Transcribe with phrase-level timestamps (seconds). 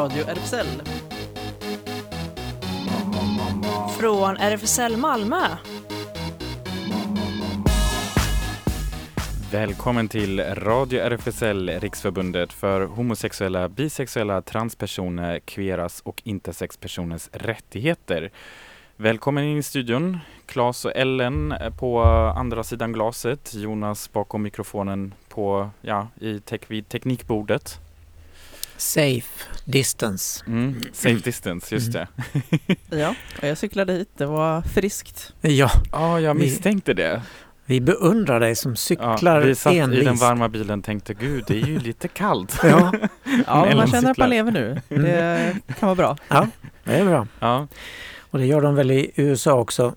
[0.00, 0.66] Radio RFSL.
[3.98, 5.36] Från RFSL Malmö.
[9.52, 18.30] Välkommen till Radio RFSL, Riksförbundet för homosexuella, bisexuella, transpersoner, queeras och intersexpersoners rättigheter.
[18.96, 22.02] Välkommen in i studion, Claes och Ellen på
[22.36, 27.80] andra sidan glaset, Jonas bakom mikrofonen på, ja, i tek vid teknikbordet.
[28.80, 30.44] Safe distance.
[30.46, 32.08] Mm, safe distance, just det.
[32.90, 34.08] Ja, och jag cyklade hit.
[34.16, 35.32] Det var friskt.
[35.40, 37.22] Ja, Ja, jag Vi- misstänkte det.
[37.64, 40.22] vi beundrar dig som Ja, cyklar vi satt i den envist.
[40.22, 42.60] varma bilen och tänkte, gud, det är ju lite kallt.
[42.62, 42.92] Ja,
[43.46, 44.80] Ja, man känner att man lever nu.
[44.88, 45.02] Mm.
[45.66, 46.16] Det kan vara bra.
[46.28, 46.48] ja,
[46.84, 47.26] det är bra.
[47.40, 47.66] Ja,
[48.30, 49.94] Och det gör de väl i USA också,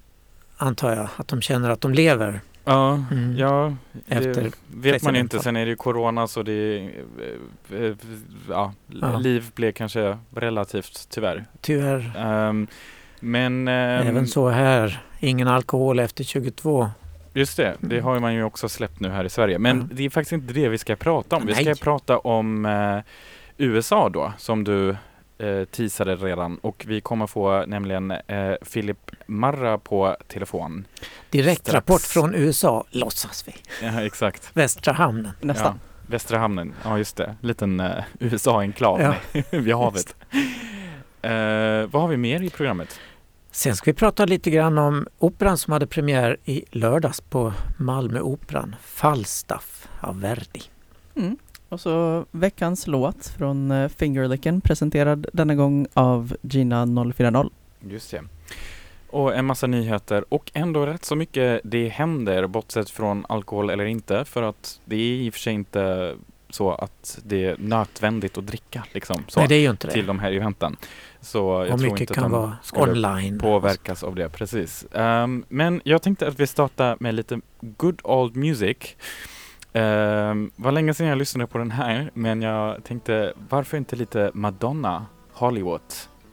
[0.57, 2.41] antar jag, att de känner att de lever.
[2.65, 3.37] Ja, Mm.
[3.37, 3.73] ja
[4.07, 5.39] Efter vet man inte.
[5.39, 6.89] Sen är det ju corona så det
[8.49, 9.17] ja, Ja.
[9.17, 11.45] liv blev kanske relativt tyvärr.
[11.61, 12.67] Tyvärr, Ehm,
[13.19, 15.01] men ehm, även så här.
[15.19, 16.89] Ingen alkohol efter 22.
[17.33, 19.59] just det, det har man ju också släppt nu här i Sverige.
[19.59, 19.87] Men Ja.
[19.95, 21.45] det är faktiskt inte det vi ska prata om.
[21.45, 21.75] Vi ska Nej.
[21.75, 22.99] prata om eh,
[23.57, 24.95] USA då, som du
[25.43, 26.57] eh, teasade redan.
[26.57, 30.85] Och vi kommer få nämligen eh, Philip Marra på telefon.
[31.29, 31.73] Direkt Strax.
[31.75, 33.55] rapport från USA, låtsas vi.
[33.85, 34.49] Ja, exakt.
[34.53, 35.31] Västra hamnen.
[35.41, 35.79] Nästan.
[35.83, 37.35] Ja, Västra hamnen, ja just det.
[37.41, 39.41] Liten uh, USA-enklav Ja.
[39.49, 40.15] vid havet.
[41.21, 41.31] Eh,
[41.91, 42.99] vad har vi mer i programmet?
[43.51, 48.75] Sen ska vi prata lite grann om operan som hade premiär i lördags på Malmöoperan.
[48.81, 50.61] Falstaff av Verdi.
[51.15, 51.37] Mm.
[51.73, 56.85] Och så veckans låt från eh, Fingerlicken presenterad denna gång av Gina
[57.15, 57.49] 040.
[57.89, 58.21] Just det.
[59.09, 63.85] Och en massa nyheter och ändå rätt så mycket det händer bortsett från alkohol eller
[63.85, 66.15] inte för att det är i och för sig inte
[66.49, 69.93] så att det är nödvändigt att dricka liksom så, Nej, det är ju inte det.
[69.93, 70.75] till de här eventen.
[71.21, 73.39] Så jag Och tror mycket inte att kan de vara skulle online.
[73.39, 74.85] påverkas av det, precis.
[74.93, 78.77] Ehm, men jag tänkte att vi startar med lite good old music.
[79.75, 84.31] Uh, var länge sedan jag lyssnade på den här, men jag tänkte varför inte lite
[84.33, 85.81] Madonna, Hollywood,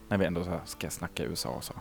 [0.09, 1.73] när vi ändå ska snacka USA och så.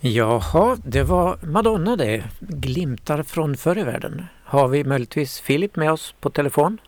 [0.00, 2.24] Jaha, det var Madonna det.
[2.40, 4.26] Glimtar från förr i världen.
[4.44, 6.78] Har vi möjligtvis Filip med oss på telefon?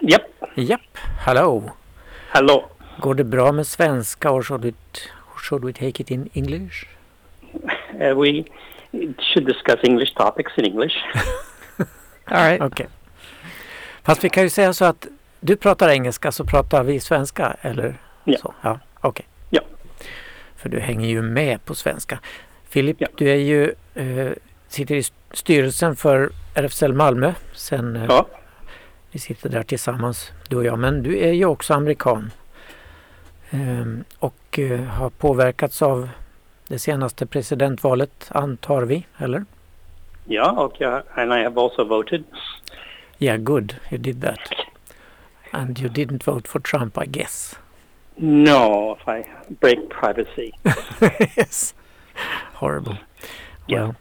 [0.00, 0.22] Yep.
[0.54, 0.80] Japp,
[1.24, 1.70] hallå.
[2.32, 2.64] Hello.
[3.00, 6.86] Går det bra med svenska or should, it, should we take it in English?
[8.00, 8.44] Uh, we
[9.18, 10.96] should discuss English topics in English.
[12.24, 12.60] All right.
[12.62, 12.86] Okej.
[14.02, 15.06] Fast vi kan ju säga så att
[15.40, 17.94] du pratar engelska så pratar vi svenska, eller
[18.24, 18.38] Ja.
[18.38, 18.54] så?
[18.62, 19.26] Ja, okej.
[19.28, 19.35] Ja.
[20.56, 22.18] För du hänger ju med på svenska.
[22.68, 23.08] Filip, Ja.
[23.16, 24.32] du är ju, eh,
[24.68, 25.02] sitter i
[25.32, 28.26] styrelsen för RFSL Malmö sen eh, Ja.
[29.10, 30.78] vi sitter där tillsammans, du och jag.
[30.78, 32.30] Men du är ju också amerikan.
[33.50, 36.08] Ehm, och eh, har påverkats av
[36.68, 39.44] det senaste presidentvalet, antar vi, eller?
[40.28, 41.00] Yeah, okay.
[41.14, 42.24] And I have also voted.
[43.18, 43.74] Yeah, good.
[43.90, 44.38] You did that.
[45.50, 47.58] And you didn't vote for Trump, I guess.
[48.16, 49.26] No, if I
[49.60, 50.52] break privacy.
[51.36, 51.74] yes.
[52.54, 52.98] Horrible.
[53.66, 53.92] Yeah.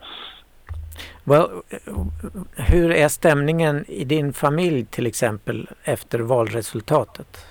[1.26, 2.12] Well, well,
[2.56, 7.46] hur är stämningen i din familj till exempel efter valresultatet?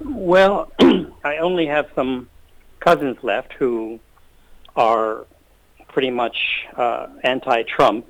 [0.00, 0.66] Well,
[1.22, 2.26] I only have some
[2.78, 3.98] cousins left who
[4.74, 5.24] are
[5.92, 8.06] pretty much uh, anti-Trump.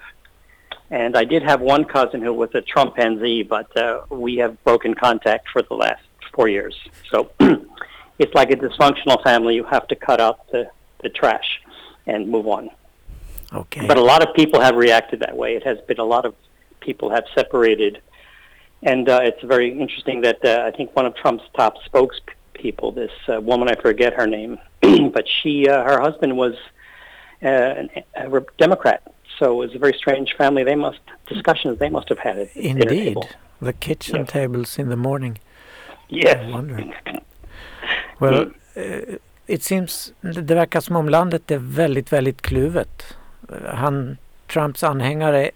[0.91, 4.63] And I did have one cousin who was a Trump NZ, but uh, we have
[4.65, 6.03] broken contact for the last
[6.35, 6.75] four years.
[7.11, 7.31] So
[8.19, 9.55] it's like a dysfunctional family.
[9.55, 10.71] You have to cut out the,
[11.03, 11.61] the trash
[12.07, 12.71] and move on.
[13.53, 13.89] Okej.
[13.89, 15.57] But a lot of people have reacted that way.
[15.57, 16.35] It has been a lot of
[16.81, 18.01] people have separated,
[18.83, 23.11] and uh, it's very interesting that uh, I think one of Trump's top spokespeople, this
[23.29, 26.55] uh, woman, I forget her name, but she, uh, her husband was
[27.43, 29.03] uh, an, a Democrat.
[29.39, 30.65] So it was a very strange family.
[30.65, 33.17] They must discussions they must have had Indeed.
[33.61, 34.25] The kitchen Yeah.
[34.25, 35.39] tables in the morning.
[36.11, 36.49] Yes.
[36.49, 37.03] I wonder.
[38.19, 39.17] Well, eh,
[39.47, 43.17] it seems, det verkar som om landet är väldigt, väldigt kluvet.
[43.67, 44.17] Han,
[44.47, 45.51] Trumps anhängare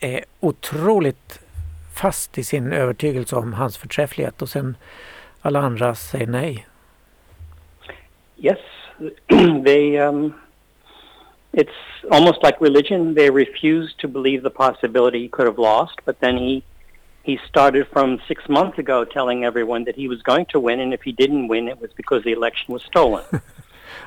[0.00, 1.40] är otroligt
[1.94, 4.76] fast i sin övertygelse om hans förträfflighet och sen
[5.42, 6.66] alla andra säger nej.
[8.36, 8.58] Yes,
[9.64, 9.98] they.
[9.98, 10.34] Um,
[11.52, 13.14] it's almost like religion.
[13.14, 16.62] They refused to believe the possibility he could have lost, but then he
[17.22, 20.92] he started from six months ago telling everyone that he was going to win, and
[20.92, 23.24] if he didn't win, it was because the election was stolen.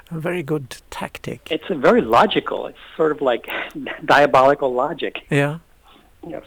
[0.09, 1.51] A very good tactic.
[1.51, 2.67] it's a very logical.
[2.67, 3.49] It's sort of like
[4.05, 5.25] diabolical logic.
[5.29, 5.59] Ja.
[6.29, 6.43] Yes.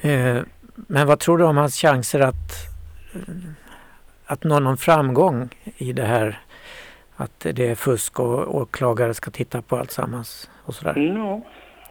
[0.00, 0.42] Eh,
[0.74, 2.52] men vad tror du om hans chanser att,
[3.14, 3.34] eh,
[4.26, 6.40] att nå någon framgång i det här
[7.16, 10.94] att det är fusk och åklagare ska titta på allt sammans och sådär?
[10.94, 11.42] No,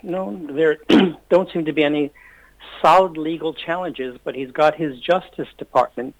[0.01, 0.77] no, there
[1.29, 2.09] don't seem to be any
[2.81, 6.15] solid legal challenges, but he's got his Justice Department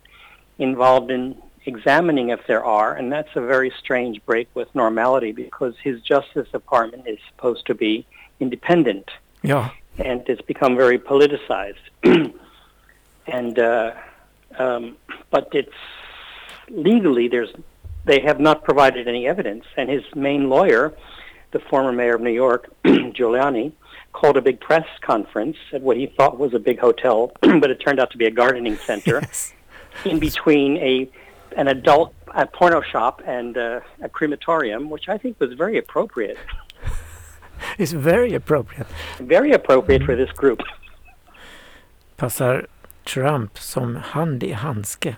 [0.58, 1.36] involved in
[1.66, 6.48] examining if there are, and that's a very strange break with normality because his Justice
[6.52, 8.06] Department is supposed to be
[8.40, 9.10] independent,
[9.44, 11.76] Ja, and it's become very politicized.
[13.28, 13.92] and uh,
[14.58, 14.98] um,
[15.30, 15.74] but it's
[16.70, 17.50] legally there's
[18.06, 20.94] they have not provided any evidence, and his main lawyer,
[21.52, 23.72] the former mayor of New York, Giuliani,
[24.13, 27.80] called a big press conference at what he thought was a big hotel, but it
[27.80, 29.54] turned out to be a gardening center yes.
[30.06, 31.10] in between a
[31.58, 36.38] an adult a porno shop and uh, a crematorium, which I think was very appropriate,
[37.78, 38.88] It's very appropriate.
[39.19, 40.60] very appropriate for this group.
[42.16, 42.68] Passar
[43.04, 45.16] Trump som hand i handske.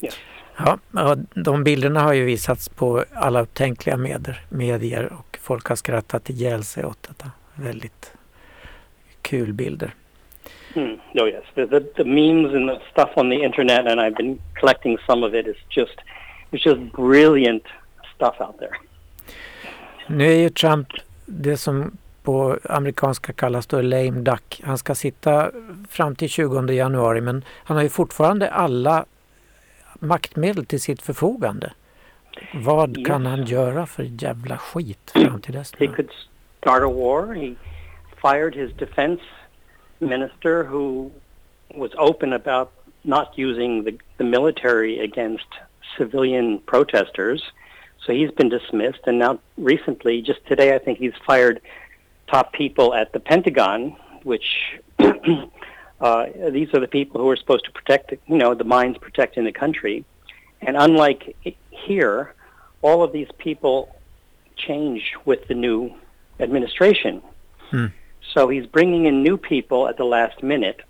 [0.00, 0.14] Yes.
[0.58, 5.76] Ja, ja, de bilderna har ju visats på alla upptänkliga medier, medier och folk har
[5.76, 7.30] skrattat ihjäl sig åt detta.
[7.56, 8.12] Väldigt
[9.22, 9.94] kul bilder.
[10.74, 10.98] Hmm.
[11.14, 14.38] Oh yes, the, the the memes and the stuff on the internet, and I've been
[14.60, 15.46] collecting some of it.
[15.46, 15.98] Is just
[16.50, 17.62] it's just brilliant
[18.14, 18.76] stuff out there.
[20.06, 20.88] Nu är ju Trump
[21.26, 24.60] det som på amerikanska kallas då lame duck.
[24.64, 25.50] Han ska sitta
[25.90, 29.04] fram till 20 januari men han har ju fortfarande alla
[29.94, 31.72] maktmedel till sitt förfogande.
[32.54, 33.06] Vad Yes.
[33.06, 35.72] kan han göra för jävla skit fram till dess?
[36.66, 37.32] Start a war.
[37.32, 37.56] He
[38.20, 39.20] fired his defense
[40.00, 41.12] minister, who
[41.72, 42.72] was open about
[43.04, 45.46] not using the, the military against
[45.96, 47.40] civilian protesters.
[48.04, 48.98] So he's been dismissed.
[49.06, 51.60] And now, recently, just today, I think he's fired
[52.26, 57.70] top people at the Pentagon, which uh, these are the people who are supposed to
[57.70, 60.04] protect, you know, the mines protecting the country.
[60.62, 61.36] And unlike
[61.70, 62.34] here,
[62.82, 63.94] all of these people
[64.56, 65.94] change with the new
[66.40, 67.22] administration.
[67.70, 67.86] Hmm.
[68.34, 70.80] So he's bringing in new people at the last minute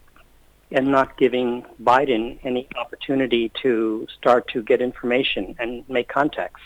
[0.71, 6.63] and not giving Biden any opportunity to start to get information and make contacts.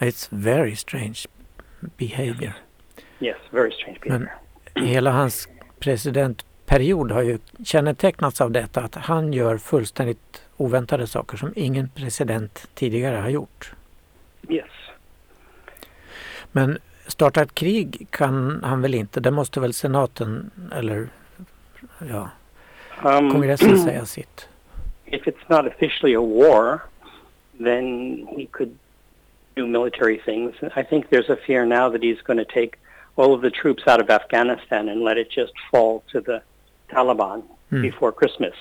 [0.00, 1.26] It's very strange
[1.96, 2.54] behavior.
[3.20, 4.34] Yes, very strange behavior.
[4.74, 5.48] Hela hans
[5.78, 12.68] presidentperiod har ju kännetecknats av detta att han gör fullständigt oväntade saker som ingen president
[12.74, 13.72] tidigare har gjort.
[14.48, 14.70] yes.
[16.52, 19.20] Men starta ett krig kan han väl inte?
[19.20, 21.08] Det måste väl senaten eller
[22.10, 22.30] ja,
[23.04, 24.48] Um, kongressen säga sitt?
[25.06, 26.80] if it's not officially a war,
[27.64, 27.84] then
[28.36, 28.70] he could
[29.54, 30.54] do military things.
[30.76, 32.70] I think there's a fear now that he's going to take
[33.16, 36.40] all of the troops out of Afghanistan and let it just fall to the
[36.90, 37.82] Taliban Hmm.
[37.82, 38.54] before Christmas.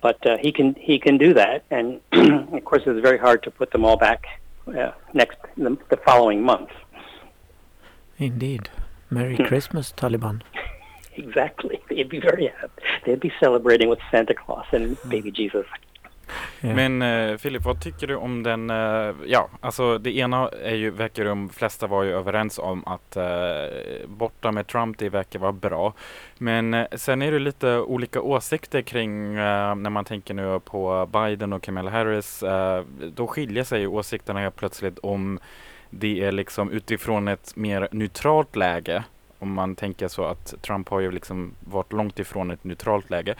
[0.00, 2.00] But uh, he can he can do that, and
[2.56, 4.24] of course it's very hard to put them all back
[4.68, 6.70] uh, next the, the following month.
[8.18, 8.68] Indeed.
[9.10, 9.44] Merry Hmm.
[9.44, 10.42] Christmas Taliban.
[11.14, 12.82] Exactly, they'd be very happy.
[13.04, 15.66] They'd be celebrating with Santa Claus and baby Jesus.
[16.60, 20.90] Men eh, Filip, vad tycker du om den, eh, ja, alltså det ena är ju,
[20.90, 23.24] verkar de flesta vara ju överens om att eh,
[24.06, 25.94] borta med Trump, det verkar vara bra.
[26.38, 31.08] Men eh, sen är det lite olika åsikter kring eh, när man tänker nu på
[31.12, 32.42] Biden och Kamala Harris.
[32.42, 32.84] Eh,
[33.14, 35.38] då skiljer sig ju åsikterna helt plötsligt om
[35.90, 39.04] det är liksom utifrån ett mer neutralt läge.
[39.38, 43.34] Om man tänker så att Trump har ju liksom varit långt ifrån ett neutralt läge.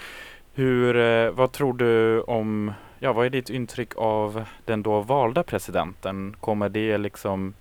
[0.54, 5.42] Hur, eh, vad tror du om, ja vad är ditt intryck av den då valda
[5.42, 6.36] presidenten?
[6.40, 7.54] Kommer det liksom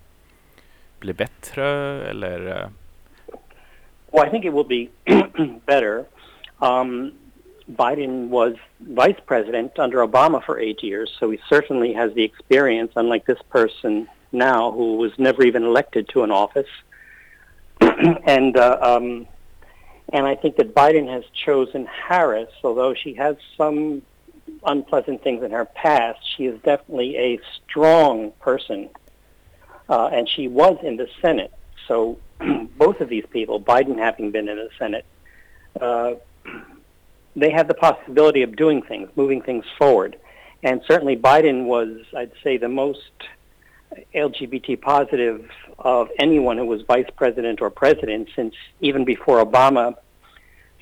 [1.00, 1.66] bli bättre
[2.10, 2.48] eller?
[2.48, 2.68] Eh?
[4.12, 4.88] Well, I think it will be
[5.66, 6.06] better.
[6.60, 7.12] Um,
[7.66, 12.92] Biden was vice president under Obama for eight years, so he certainly has the experience,
[12.96, 16.70] unlike this person now who was never even elected to an office.
[18.28, 19.28] and uh, um,
[20.12, 24.02] and I think that Biden has chosen Harris, although she has some
[24.66, 26.20] unpleasant things in her past.
[26.36, 28.90] She is definitely a strong person,
[29.90, 31.54] uh, and she was in the Senate.
[31.88, 32.18] So
[32.78, 35.06] both of these people, Biden having been in the Senate,
[35.80, 36.14] uh,
[37.36, 40.18] they had the possibility of doing things, moving things forward.
[40.64, 43.12] And certainly Biden was, I'd say, the most
[44.14, 49.96] LGBT positive of anyone who was vice president or president since even before Obama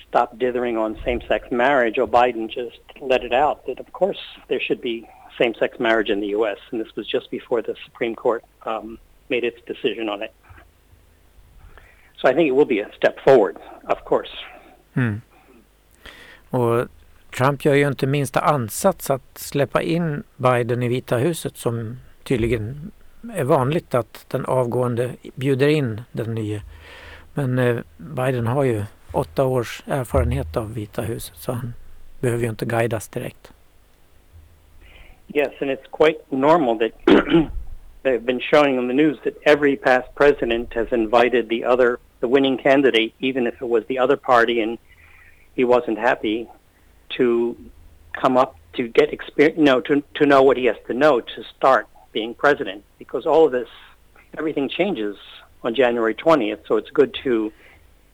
[0.07, 4.59] stopped dithering on same-sex marriage, Joe Biden just let it out that, of course, there
[4.59, 8.43] should be same-sex marriage in the U.S., and this was just before the Supreme Court
[8.65, 8.97] um,
[9.29, 10.33] made its decision on it.
[12.19, 14.31] So I think it will be a step forward, of course.
[14.95, 15.21] Mm.
[17.29, 22.91] Trump gör ju inte minsta ansats att släppa in Biden i Vita huset som tydligen
[23.33, 26.61] är vanligt att den avgående bjuder in den nya.
[27.33, 31.73] Men eh, Biden har ju åtta års erfarenhet av Vita huset så han
[32.19, 33.51] behöver ju inte guidas direkt.
[35.33, 36.91] Yes, and it's quite normal that
[38.03, 42.27] they've been showing on the news that every past president has invited the other, the
[42.27, 44.77] winning candidate, even if it was the other party and
[45.55, 46.47] he wasn't happy,
[47.17, 47.55] to
[48.21, 51.21] come up to get experience, you know, to to know what he has to know
[51.21, 52.83] to start being president.
[52.97, 53.69] Because all of this,
[54.37, 55.17] everything changes
[55.63, 57.51] on January 20th, so it's good to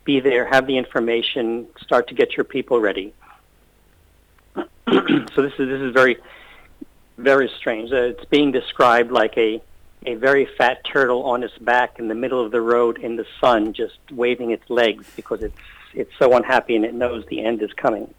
[0.03, 3.13] be there, have the information, start to get your people ready.
[4.55, 6.17] so this is this is very
[7.17, 7.91] very strange.
[7.91, 9.61] Uh, it's being described like a
[10.05, 13.25] a very fat turtle on its back in the middle of the road in the
[13.41, 15.57] sun, just waving its legs because it's
[15.93, 18.13] it's so unhappy and it knows the end is coming.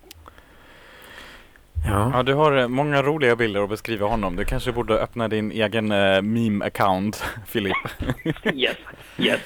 [1.84, 4.36] Ja, Ja, du har eh, många roliga bilder att beskriva honom.
[4.36, 7.76] Du kanske borde öppna din egen eh, meme-account, Filip.
[8.54, 8.76] yes,
[9.18, 9.40] yes.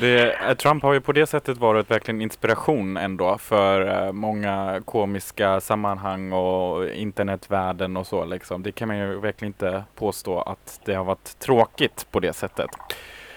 [0.00, 5.60] Det, eh, Trump har ju på det sättet varit verkligen inspiration ändå för många komiska
[5.60, 8.62] sammanhang och internetvärlden och så liksom.
[8.62, 12.70] Det kan man ju verkligen inte påstå att det har varit tråkigt på det sättet.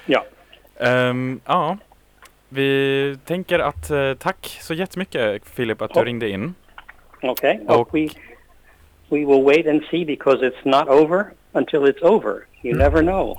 [0.05, 0.25] Ja.
[0.79, 1.77] Ehm, ja,
[2.49, 6.05] vi tänker att tack så jättemycket Filip att du Ja.
[6.05, 6.53] ringde in.
[7.23, 7.59] Okay.
[7.67, 8.09] Och- we
[9.09, 12.45] we will wait and see because it's not over until it's over.
[12.63, 12.77] You Mm.
[12.77, 13.37] never know.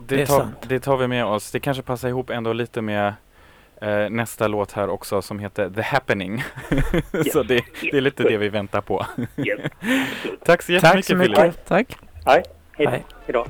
[0.00, 1.50] Det, tar, det tar vi med oss.
[1.50, 3.12] Det kanske passar ihop ändå lite med
[3.82, 6.42] eh, nästa låt här också som heter The Happening.
[7.32, 9.06] så det, det är lite det vi väntar på.
[9.36, 9.60] Yes.
[10.44, 11.38] Tack så jättemycket tack så Filip.
[11.38, 11.64] mycket.
[11.66, 11.96] Tack.
[12.26, 12.42] Hi.
[12.76, 13.04] Hey, Hej.
[13.26, 13.46] Hejdå.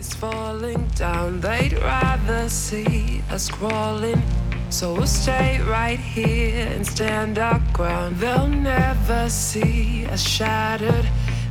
[0.00, 1.40] Is falling down.
[1.40, 4.22] They'd rather see us crawling.
[4.70, 8.16] So we'll stay right here and stand our ground.
[8.16, 11.06] They'll never see us shattered.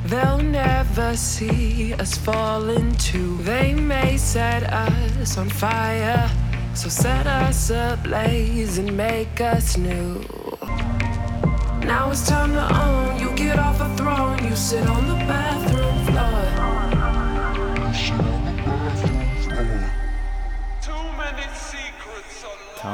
[0.05, 3.37] They'll never see us falling too.
[3.51, 6.27] They may set us on fire.
[6.73, 10.23] So set us ablaze and make us new.
[11.91, 13.19] Now it's time to own.
[13.21, 14.39] You get off a throne.
[14.43, 15.48] You sit on the bathroom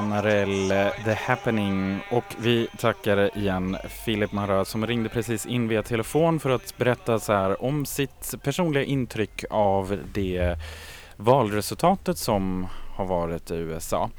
[0.05, 0.69] Tanarell,
[1.03, 6.49] The Happening och vi tackar igen Filip Marra som ringde precis in via telefon för
[6.49, 10.57] att berätta så här om sitt personliga intryck av det
[11.15, 14.09] valresultatet som har varit i USA.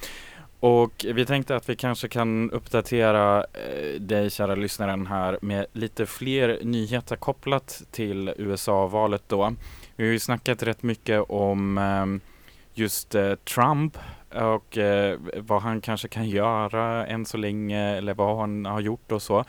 [0.60, 6.06] Och vi tänkte att vi kanske kan uppdatera eh, dig kära lyssnaren här med lite
[6.06, 9.54] fler nyheter kopplat till USA-valet då.
[9.96, 12.30] Vi har ju snackat rätt mycket om eh,
[12.74, 13.98] just eh, Trump
[14.36, 19.12] och eh, vad han kanske kan göra än så länge eller vad han har gjort
[19.12, 19.44] och så.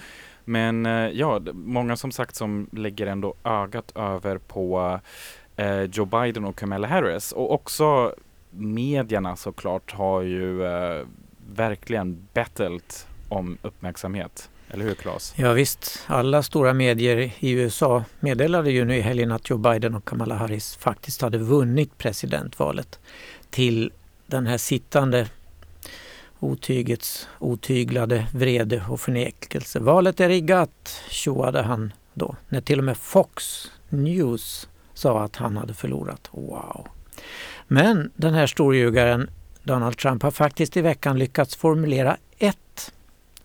[0.46, 5.00] Men eh, ja, många som sagt som lägger ändå ögat över på
[5.56, 8.16] eh, Joe Biden och Kamala Harris och också
[8.50, 11.06] medierna såklart har ju eh,
[11.56, 14.50] verkligen battlet om uppmärksamhet.
[14.70, 15.34] Eller hur Claes?
[15.38, 19.96] Ja, visst, alla stora medier i USA meddelade ju nu i helgen att Joe Biden
[19.96, 23.00] och Kamala Harris faktiskt hade vunnit presidentvalet
[23.50, 23.92] till
[24.28, 25.28] den här sittande
[26.40, 29.80] otygets otyglade vrede och förnekelse.
[29.80, 35.58] Valet är riggat, tjoade han då, när till och med Fox News sa att han
[35.58, 36.30] hade förlorat.
[36.32, 36.88] Wow!
[37.68, 39.30] Men den här storljugaren
[39.64, 42.94] Donald Trump har faktiskt i veckan lyckats formulera ett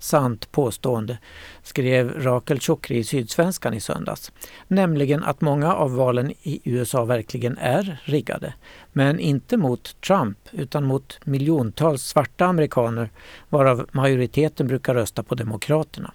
[0.03, 1.19] sant påstående,
[1.63, 4.33] skrev Rakel Chokri i Sydsvenskan i söndags.
[4.69, 8.55] Nämligen att många av valen i USA verkligen är riggade.
[8.93, 13.11] Men inte mot Trump utan mot miljontals svarta amerikaner
[13.49, 16.13] varav majoriteten brukar rösta på Demokraterna.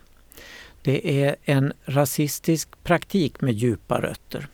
[0.82, 4.48] Det är en rasistisk praktik med djupa rötter.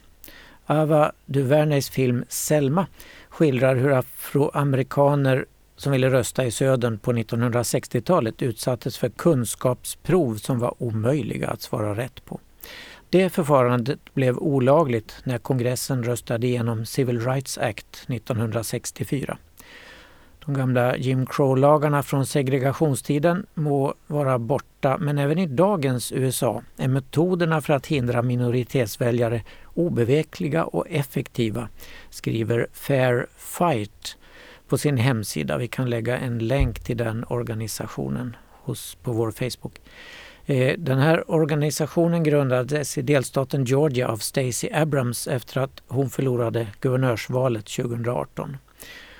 [0.65, 2.87] Ava DuVernays film Selma
[3.29, 5.45] skildrar hur afroamerikaner
[5.83, 11.95] som ville rösta i södern på 1960-talet utsattes för kunskapsprov som var omöjliga att svara
[11.95, 12.39] rätt på.
[13.09, 19.37] Det förfarandet blev olagligt när kongressen röstade igenom Civil Rights Act 1964.
[20.45, 26.87] De gamla Jim Crow-lagarna från segregationstiden må vara borta men även i dagens USA är
[26.87, 31.69] metoderna för att hindra minoritetsväljare obevekliga och effektiva,
[32.09, 34.17] skriver Fair Fight
[34.73, 35.57] på sin hemsida.
[35.57, 39.81] Vi kan lägga en länk till den organisationen hos, på vår Facebook.
[40.45, 46.67] Eh, den här organisationen grundades i delstaten Georgia av Stacey Abrams efter att hon förlorade
[46.79, 48.57] guvernörsvalet 2018.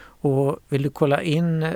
[0.03, 1.73] Och vill du kolla in eh,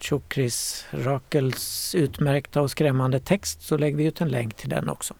[0.00, 5.14] Chokris Rakels utmärkta och skrämmande text så lägger vi ut en länk till den också.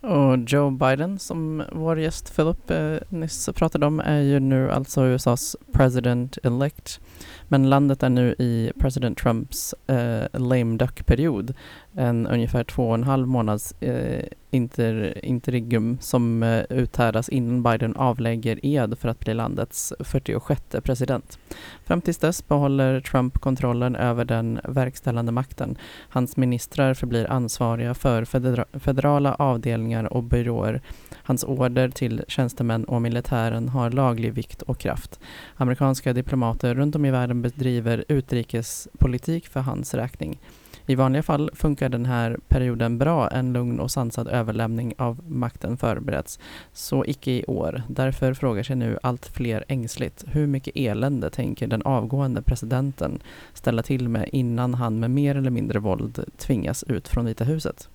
[0.00, 5.04] Och Joe Biden som vår gäst Philip eh, nyss pratade om är ju nu alltså
[5.04, 7.00] USAs president-elect.
[7.48, 11.54] Men landet är nu i president Trumps eh, lame duck-period.
[11.94, 17.96] En ungefär två och en halv månads eh, inter, interregnum som eh, uthärdas innan Biden
[17.96, 21.38] avlägger ed för att bli landets 46 president.
[21.84, 25.78] Fram tills dess behåller Trump kontrollen över den verkställande makten.
[26.08, 30.80] Hans ministrar förblir ansvariga för federa- federala avdelningar och byråer.
[31.22, 35.20] Hans order till tjänstemän och militären har laglig vikt och kraft.
[35.56, 40.38] Amerikanska diplomater runt om i världen bedriver utrikespolitik för hans räkning.
[40.90, 45.76] I vanliga fall funkar den här perioden bra, en lugn och sansad överlämning av makten
[45.76, 46.38] förbereds.
[46.72, 47.82] Så icke i år.
[47.88, 53.20] Därför frågar sig nu allt fler ängsligt hur mycket elände tänker den avgående presidenten
[53.54, 57.88] ställa till med innan han med mer eller mindre våld tvingas ut från Vita huset.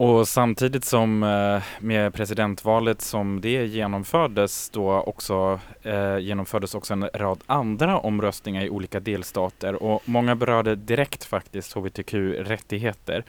[0.00, 7.08] Och samtidigt som eh, med presidentvalet som det genomfördes då också eh, genomfördes också en
[7.14, 13.24] rad andra omröstningar i olika delstater och många berörde direkt faktiskt hbtq-rättigheter.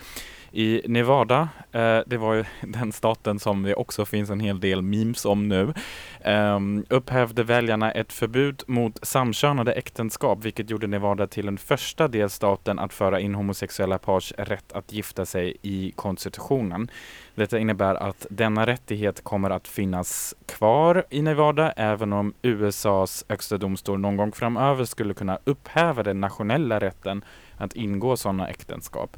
[0.54, 4.82] I Nevada, eh, det var ju den staten som det också finns en hel del
[4.82, 5.74] memes om nu,
[6.22, 12.80] ehm, upphävde väljarna ett förbud mot samkönade äktenskap vilket gjorde Nevada till den första delstaten
[12.80, 16.92] att föra in homosexuella pars rätt att gifta sig i konstitutionen.
[17.36, 23.58] Detta innebär att denna rättighet kommer att finnas kvar i Nevada även om USAs högsta
[23.58, 27.24] domstol någon gång framöver skulle kunna upphäva den nationella rätten
[27.58, 29.18] att ingå sådana äktenskap.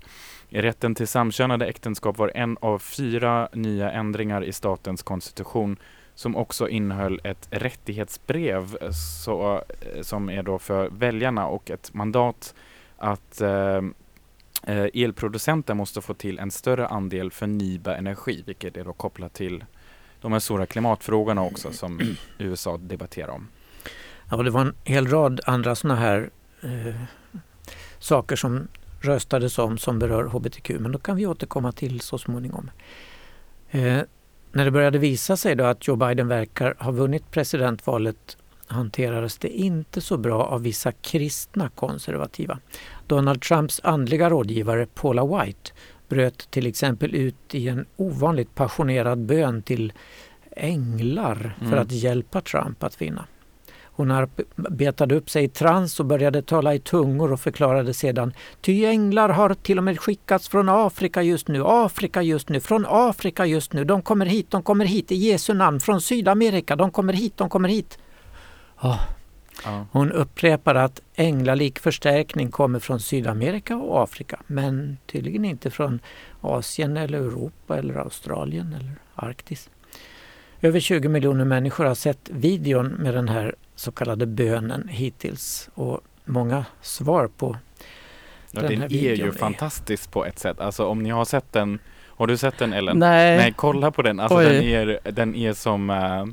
[0.62, 5.78] Rätten till samkönade äktenskap var en av fyra nya ändringar i statens konstitution
[6.16, 8.78] som också innehöll ett rättighetsbrev
[9.24, 12.56] så, eh, som är då för väljarna och ett mandat
[12.98, 13.82] att eh,
[14.64, 19.66] eh, elproducenter måste få till en större andel förnybar energi, vilket är då kopplat till
[20.22, 22.00] de här stora klimatfrågorna också som
[22.38, 23.48] USA debatterar om.
[24.32, 26.30] Ja, det var en hel rad andra sådana här
[26.62, 26.96] eh,
[28.00, 28.68] saker som
[29.04, 32.70] röstades om som berör hbtq, men då kan vi återkomma till så småningom.
[33.72, 34.00] Eh,
[34.52, 38.38] när det började visa sig då att Joe Biden verkar ha vunnit presidentvalet
[38.68, 42.60] hanterades det inte så bra av vissa kristna konservativa.
[43.08, 45.72] Donald Trumps andliga rådgivare Paula White
[46.08, 49.94] bröt till exempel ut i en ovanligt passionerad bön till
[50.56, 51.80] änglar för Mm.
[51.80, 53.26] att hjälpa Trump att vinna.
[53.96, 58.86] Hon arbetade upp sig i trans och började tala i tungor och förklarade sedan Ty
[58.86, 63.46] änglar har till och med skickats från Afrika just nu, Afrika just nu, från Afrika
[63.46, 63.84] just nu.
[63.84, 67.50] De kommer hit, de kommer hit i Jesu namn, från Sydamerika, de kommer hit, de
[67.50, 67.98] kommer hit.
[68.82, 69.00] Ja.
[69.92, 76.00] hon upprepar att änglalik förstärkning kommer från Sydamerika och Afrika men tydligen inte från
[76.42, 79.70] Asien eller Europa eller Australien eller Arktis.
[80.62, 86.02] Över 20 miljoner människor har sett videon med den här så kallade bönen hittills och
[86.26, 87.58] många svar på
[88.56, 90.60] Ja, Den den här är ju videon är- fantastisk på ett sätt.
[90.60, 93.00] Alltså om ni har sett den, har du sett den Ellen?
[93.00, 94.20] Nej, Nej, kolla på den.
[94.20, 94.46] Alltså Oj.
[94.46, 96.26] den är, den är som eh,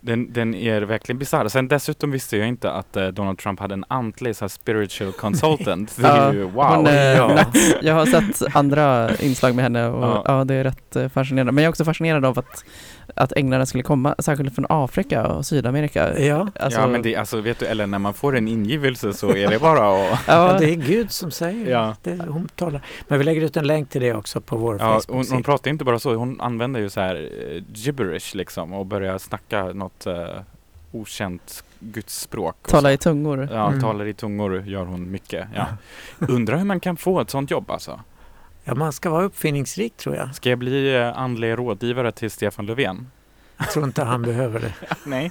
[0.00, 1.48] den, den är verkligen bisarr.
[1.48, 5.96] Sen dessutom visste jag inte att eh, Donald Trump hade en antlig så spiritual consultant.
[5.96, 6.64] Det är ju wow.
[6.64, 7.44] hon är ja.
[7.82, 10.22] Jag har sett andra inslag med henne och Ja.
[10.26, 10.44] ja.
[10.44, 11.52] det är rätt eh, fascinerande.
[11.52, 12.64] Men jag är också fascinerad av att,
[13.14, 16.20] att änglarna skulle komma, särskilt från Afrika och Sydamerika.
[16.20, 19.36] Ja, Alltså, ja men det, alltså vet du Ellen, när man får en ingivelse så
[19.36, 21.96] är det bara att ja, det är Gud som säger Ja.
[22.02, 22.18] det.
[22.28, 22.80] Hon talar.
[23.08, 25.36] Men vi lägger ut en länk till det också på vår Ja, hon, Facebook-sida.
[25.36, 27.14] hon pratar inte bara så, hon använder ju så här
[27.56, 30.14] eh, gibberish liksom och börjar snacka något eh,
[30.92, 32.56] okänt gudsspråk.
[32.68, 33.48] tala i tungor.
[33.52, 33.80] Ja, Mm.
[33.80, 35.46] talar i tungor gör hon mycket.
[35.54, 35.66] Ja.
[36.28, 38.00] Undrar hur man kan få ett sånt jobb alltså.
[38.64, 40.34] Ja, man ska vara uppfinningsrik tror jag.
[40.34, 43.10] Ska jag bli eh, andlig rådgivare till Stefan Löfven?
[43.58, 44.74] Jag tror inte han behöver det.
[45.04, 45.30] Nej.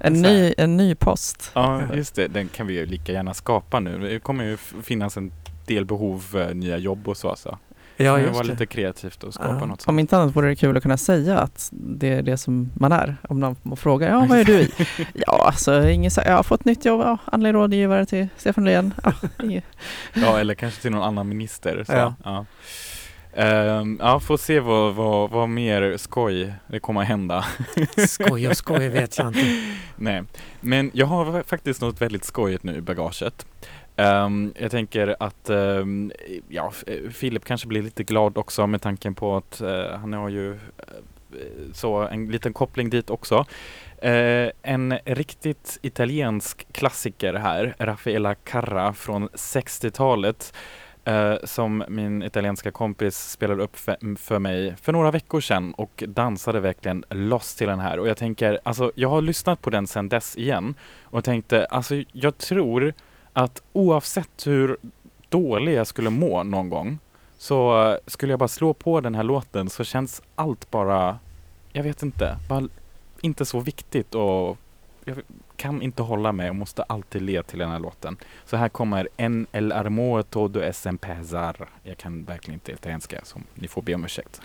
[0.00, 1.50] En ny, en ny post.
[1.54, 2.28] Ja, just det.
[2.28, 3.98] Den kan vi ju lika gärna skapa nu.
[3.98, 5.32] Det kommer ju finnas en
[5.66, 7.36] del behov, eh, nya jobb och så.
[7.36, 7.58] så.
[7.96, 8.48] Ja, just vara det.
[8.50, 9.66] lite kreativt och skapa Ja.
[9.66, 9.88] något sånt.
[9.88, 12.92] Om inte annat vore det kul att kunna säga att det är det som man
[12.92, 13.16] är.
[13.28, 14.70] Om någon frågar, ja vad är du i?
[15.14, 18.94] Ja, alltså, jag har fått nytt jobb, ja, andlig rådgivare till Stefan Löfven.
[19.02, 19.12] Ja.
[20.14, 21.84] Ja, eller kanske till någon annan minister.
[21.86, 21.92] Så.
[21.92, 22.14] Ja.
[22.24, 22.44] Ja.
[23.36, 27.44] Ehm, ja, får se vad, vad, vad mer skoj det kommer att hända.
[28.08, 29.62] Skoj och skoj vet jag inte.
[29.96, 30.22] Nej,
[30.60, 33.46] men jag har faktiskt något väldigt skojigt nu i bagaget.
[33.96, 36.12] Um, jag tänker att um,
[36.48, 36.72] ja,
[37.10, 40.58] Filip kanske blir lite glad också med tanken på att uh, han har ju uh,
[41.72, 43.38] så en liten koppling dit också.
[44.04, 50.54] Uh, en riktigt italiensk klassiker här, Raffaella Carra från 60-talet
[51.44, 56.04] som min italienska kompis spelade upp för, mm, för mig för några veckor sedan och
[56.08, 57.98] dansade verkligen loss till den här.
[57.98, 62.02] Och jag tänker, alltså jag har lyssnat på den sedan dess igen och tänkte, alltså
[62.12, 62.94] jag tror
[63.34, 64.76] att oavsett hur
[65.28, 66.98] dålig jag skulle må någon gång
[67.38, 71.18] så eh, skulle jag bara slå på den här låten så känns allt bara,
[71.72, 72.68] jag vet inte, bara
[73.20, 74.58] inte så viktigt och
[75.04, 75.16] jag
[75.56, 78.16] kan inte hålla mig och måste alltid le till den här låten.
[78.44, 81.68] Så här kommer En el armo todo es en pesar.
[81.82, 84.40] Jag kan verkligen inte italienska så ni får be om ursäkt.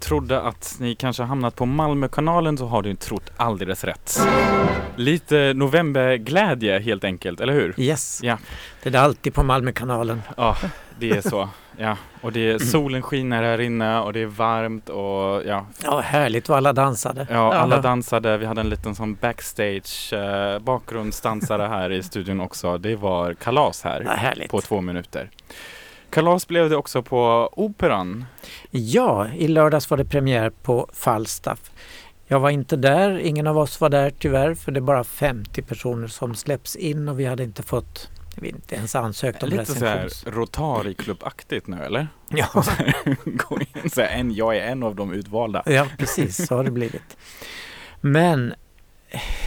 [0.00, 4.20] Trodde att ni kanske hamnat på Malmökanalen så har du trott alldeles rätt.
[4.96, 7.74] Lite novemberglädje helt enkelt, eller hur?
[7.80, 8.38] Yes, Ja.
[8.82, 10.22] det är alltid på Malmökanalen.
[10.36, 10.56] Ja,
[10.98, 11.48] det är så.
[11.76, 16.00] Ja, och det är, solen skiner här inne och det är varmt och ja, Ja,
[16.00, 17.26] härligt vad alla dansade.
[17.30, 17.82] Ja, alla Ja.
[17.82, 18.36] dansade.
[18.36, 22.78] Vi hade en liten sån backstage eh, bakgrundsdansare här i studion också.
[22.78, 24.50] Det var kalas Ja, här härligt.
[24.50, 25.30] på två minuter.
[26.10, 28.24] Kalas blev det också på Operan.
[28.70, 31.70] Ja, i lördags var det premiär på Falstaff.
[32.26, 35.62] Jag var inte där, ingen av oss var där tyvärr för det är bara 50
[35.62, 39.48] personer som släpps in och vi hade inte fått, vi hade inte ens ansökt om
[39.48, 40.26] Lite recensions...
[40.26, 42.08] Rotary-klubbaktigt nu eller?
[42.28, 42.48] Ja,
[43.24, 45.62] Gå in så här, en, jag är en av de utvalda.
[45.66, 47.16] ja, precis så har det blivit.
[48.00, 48.54] Men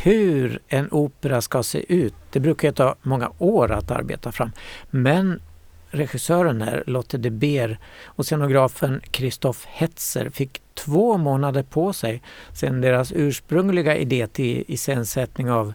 [0.04, 4.52] hur en opera ska se ut, det brukar ju ta många år att arbeta fram.
[4.90, 5.42] Men
[5.94, 12.22] regissören här, Lotte de Beer och scenografen Christoph Hetzer fick två månader på sig
[12.54, 15.74] sedan deras ursprungliga idé till iscensättning av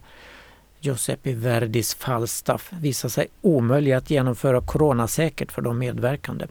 [0.81, 6.47] Giuseppe Verdis Falstaff visade sig omöjlig att genomföra coronasäkert för de medverkande.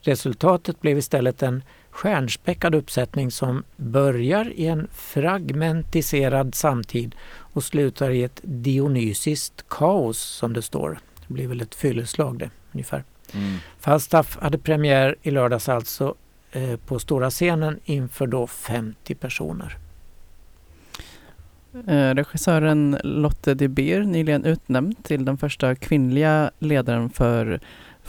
[0.00, 8.22] Resultatet blev istället en stjärnspäckad uppsättning som börjar i en fragmentiserad samtid och slutar i
[8.22, 10.98] ett dionysiskt kaos som det står.
[11.26, 13.04] Det blir väl ett fylleslag det ungefär.
[13.34, 13.58] Mm.
[13.80, 16.14] Falstaff hade premiär i lördags alltså
[16.52, 19.76] eh, på stora scenen inför då 50 personer.
[21.86, 27.60] Eh, regissören Lotte de Beer nyligen utnämnd till den första kvinnliga ledaren för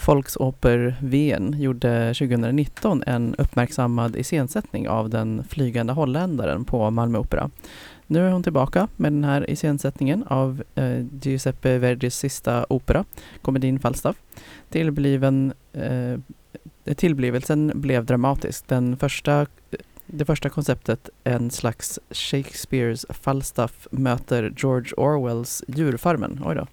[0.06, 7.50] Volksoper-VM gjorde 2019 en uppmärksammad iscensättning av den flygande holländaren på Malmö Opera.
[8.12, 13.06] Nu är hon tillbaka med den här iscensättningen av eh, Giuseppe Verdis sista opera,
[13.42, 14.16] komedin Falstaff.
[14.70, 16.20] Tillbliven, eh,
[16.96, 18.68] tillblivelsen blev dramatisk.
[18.68, 19.46] Den första,
[20.06, 26.68] det första konceptet, en slags Shakespeares Falstaff möter George Orwells Djurfarmen, oj då,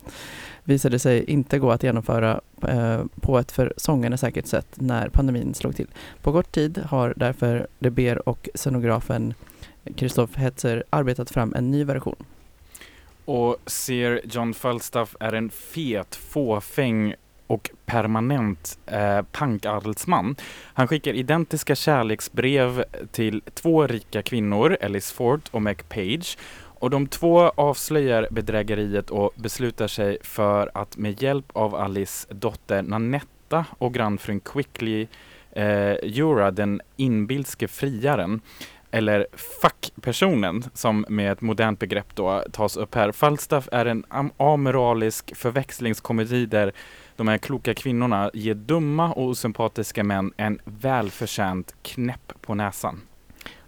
[0.65, 5.55] visade sig inte gå att genomföra eh, på ett för sångarna säkert sätt när pandemin
[5.55, 5.89] slog till.
[6.23, 9.35] På kort tid har därför De Beer och scenografen
[9.97, 12.25] Christoph Hetzer arbetat fram en ny version.
[13.25, 17.15] Och ser John Falstaff är en fet, fåfäng
[17.47, 20.37] och permanent eh, pankadelsman.
[20.75, 26.39] Han skickar identiska kärleksbrev till två rika kvinnor, Alice Ford och Mac Page.
[26.79, 32.83] Och de två avslöjar bedrägeriet och beslutar sig för att med hjälp av Alice dotter
[32.83, 35.07] Nanetta och grannfrun Quickly
[35.53, 38.41] eh, Jura, den inbilske friaren,
[38.91, 39.27] eller
[39.63, 43.13] fackpersonen som med ett modernt begrepp då tas upp här.
[43.13, 46.73] Falstaff är en am- amoralisk förväxlingskomedi där
[47.17, 53.01] de här kloka kvinnorna ger dumma och osympatiska män en välförtjänt knäpp på näsan.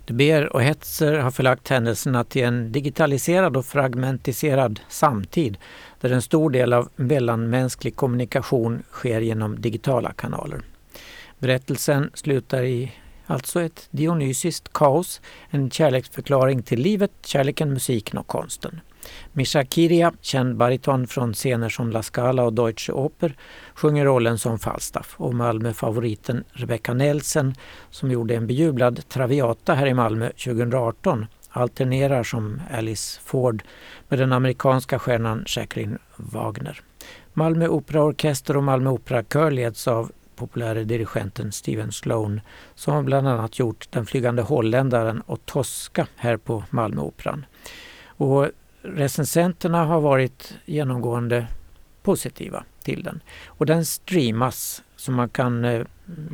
[0.04, 5.58] De Beer och Hetzer har förlagt händelserna till en digitaliserad och fragmentiserad samtid
[6.00, 10.60] där en stor del av mellanmänsklig kommunikation sker genom digitala kanaler.
[11.38, 12.92] Berättelsen slutar i
[13.30, 18.80] Alltså ett dionysiskt kaos, en kärleksförklaring till livet, kärleken, musiken och konsten.
[19.32, 23.36] Misha Kiria, känd bariton från scener som La Scala och Deutsche Oper,
[23.74, 27.54] sjunger rollen som Falstaff och Malmö-favoriten Rebecca Nelsen,
[27.90, 33.62] som gjorde en bejublad Traviata här i Malmö 2018 alternerar som Alice Ford
[34.08, 36.80] med den amerikanska stjärnan Jacqueline Wagner.
[37.32, 42.40] Malmö Operaorkester och Malmö Operakör leds av populäre dirigenten Steven Sloan
[42.74, 47.46] som bland annat gjort Den flygande holländaren och Tosca här på Malmöoperan.
[48.06, 48.48] Och
[48.82, 51.46] recensenterna har varit genomgående
[52.02, 53.20] positiva till den.
[53.46, 55.64] Och den streamas så man kan...
[55.64, 55.82] eh,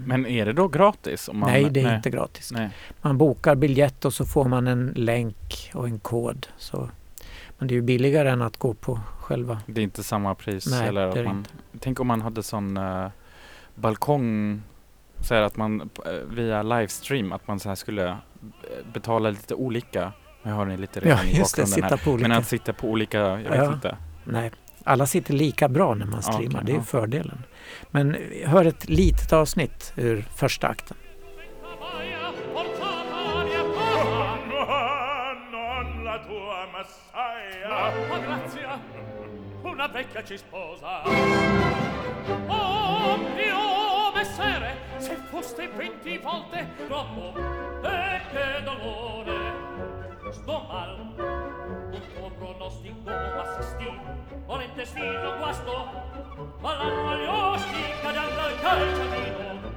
[0.06, 1.28] Men är det då gratis?
[1.28, 2.52] Om man, nej, det är inte gratis.
[2.52, 2.70] Nej.
[3.02, 6.46] Man bokar biljett och så får man en länk och en kod.
[6.58, 6.88] Så,
[7.58, 9.60] men det är ju billigare än att gå på själva...
[9.66, 10.66] Det är inte samma pris?
[10.66, 11.50] Nej, eller det är man, inte.
[11.80, 13.08] Tänk om man hade sån uh,
[13.74, 14.62] balkong,
[15.20, 18.16] så här att man eh, via livestream, att man så här skulle eh,
[18.92, 20.12] betala lite olika.
[20.42, 21.62] Jag har ni lite redan i just det.
[21.62, 22.04] bakgrunden Sitta här.
[22.04, 22.28] på olika...
[22.28, 23.72] Men att sitta på olika, jag vet Ja.
[23.72, 23.96] inte.
[24.24, 24.50] Nej,
[24.84, 26.54] alla sitter lika bra när man Ja, streamar.
[26.60, 26.82] okej, det är ja.
[26.82, 27.42] fördelen.
[27.90, 30.96] Men eh, hör ett litet avsnitt ur första akten.
[36.84, 38.78] Oh, grazia,
[39.64, 41.02] una vecchia ci sposa.
[42.48, 43.63] Oh mio
[44.24, 47.34] messere, se foste venti volte troppo,
[47.82, 49.52] e che dolore.
[50.32, 50.98] Sto mal,
[51.92, 54.00] un tuo pronostico m'assistì,
[54.46, 55.90] volentestino guasto,
[56.60, 59.72] ma l'anno agli occhi cadendo al calciatino.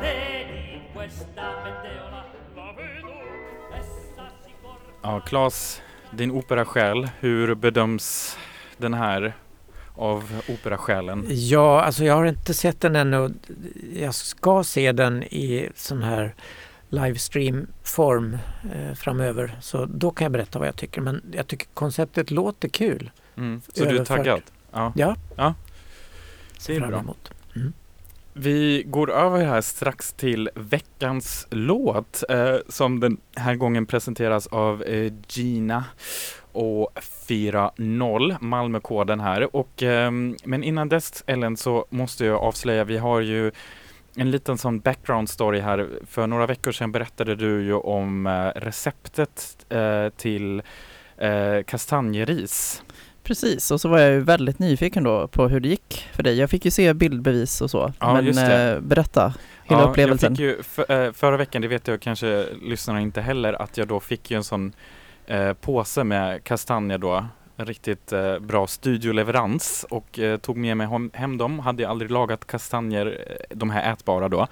[0.00, 3.12] Vedi questa meteora, la vedo,
[3.72, 4.92] essa si corre.
[5.02, 5.82] Ja, Claes,
[6.12, 8.36] din operasjäl, hur bedöms
[8.78, 9.34] den här
[9.94, 11.26] av operasjälen?
[11.28, 13.34] Ja, alltså jag har inte sett den ännu.
[13.96, 16.34] Jag ska se den i sån här
[16.88, 18.38] livestream-form
[18.74, 19.56] eh, framöver.
[19.60, 21.00] Så då kan jag berätta vad jag tycker.
[21.00, 23.10] Men jag tycker konceptet låter kul.
[23.36, 23.62] Mm.
[23.74, 24.16] Så du är Överfört.
[24.16, 24.42] taggad?
[24.72, 24.92] Ja.
[25.36, 25.54] Ja,
[26.66, 26.98] Det är bra.
[27.00, 27.30] emot.
[28.36, 34.82] Vi går över här strax till veckans låt eh, som den här gången presenteras av
[34.82, 35.84] eh, Gina
[36.52, 36.90] och
[37.28, 39.56] 4-0, Malmökoden här.
[39.56, 40.10] Och, eh,
[40.44, 43.52] men innan dess Ellen så måste jag avslöja, vi har ju
[44.16, 45.88] en liten sån background story här.
[46.06, 50.62] För några veckor sedan berättade du ju om eh, receptet eh, till
[51.16, 52.82] eh, kastanjeris.
[53.24, 56.38] Precis, och så var jag ju väldigt nyfiken då på hur det gick för dig.
[56.38, 59.34] Jag fick ju se bildbevis och så, Ja, men eh, berätta
[59.64, 60.32] hela Ja, upplevelsen.
[60.32, 63.76] Jag fick ju för, eh, förra veckan, det vet jag kanske lyssnarna inte heller, att
[63.76, 64.72] jag då fick ju en sån
[65.26, 67.26] eh, påse med kastanjer då.
[67.56, 71.58] En riktigt eh, bra studioleverans och eh, tog med mig hem, hem dem.
[71.58, 74.46] Hade jag aldrig lagat kastanjer, eh, de här ätbara då,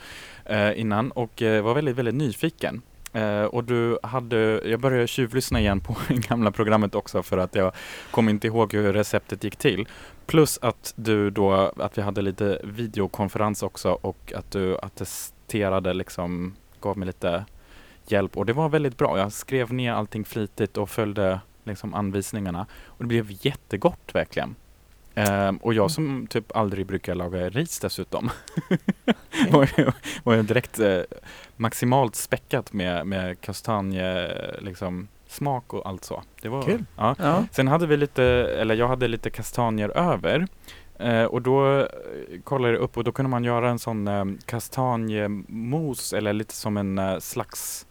[0.45, 2.83] eh, innan och var väldigt, väldigt nyfiken.
[3.13, 7.55] Eh, och du hade, jag började tjuvlyssna igen på det gamla programmet också för att
[7.55, 7.73] jag
[8.11, 9.89] kom inte ihåg hur receptet gick till.
[10.27, 16.55] Plus att du då, att vi hade lite videokonferens också och att du attesterade liksom,
[16.81, 17.45] gav mig lite
[18.07, 19.19] hjälp och det var väldigt bra.
[19.19, 24.55] Jag skrev ner allting flitigt och följde liksom anvisningarna och det blev jättegott verkligen.
[25.15, 28.31] Ehm, och jag som typ aldrig brukar laga ris dessutom
[29.51, 31.01] var, var ju direkt eh,
[31.57, 36.23] maximalt späckat med, med kastanje, liksom, smak och allt så.
[36.43, 36.85] Det var, Kul.
[36.97, 37.15] Ja.
[37.19, 38.25] Ja, Sen hade vi lite,
[38.61, 40.47] eller jag hade lite kastanjer över
[40.99, 41.87] eh, och då eh,
[42.45, 46.77] kollade jag upp och då kunde man göra en sån eh, kastanjemos eller lite som
[46.77, 47.87] en eh, slags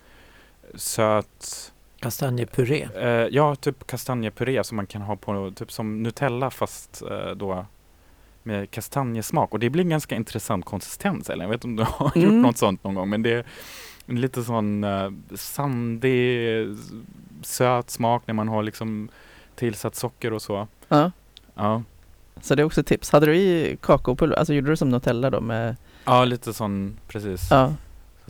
[0.76, 2.88] söt, Kastanjepuré.
[2.96, 7.66] eh, ja typ kastanjepuré som man kan ha på typ som Nutella fast eh, då
[8.44, 11.84] med kastanjesmak och det blir en ganska intressant konsistens eller jag vet inte om du
[11.84, 12.42] har gjort Mm.
[12.42, 13.46] något sånt någon gång men det är
[14.06, 16.68] en lite sån uh, sandig
[17.44, 19.10] söt smak när man har liksom
[19.56, 20.68] tillsatt socker och så.
[20.88, 21.12] ja.
[21.56, 21.84] Ja,
[22.42, 23.12] Så det är också ett tips.
[23.12, 27.48] Hade du i kakaopulver, alltså gjorde du som Nutella då med, ja lite sån precis.
[27.52, 27.74] ja,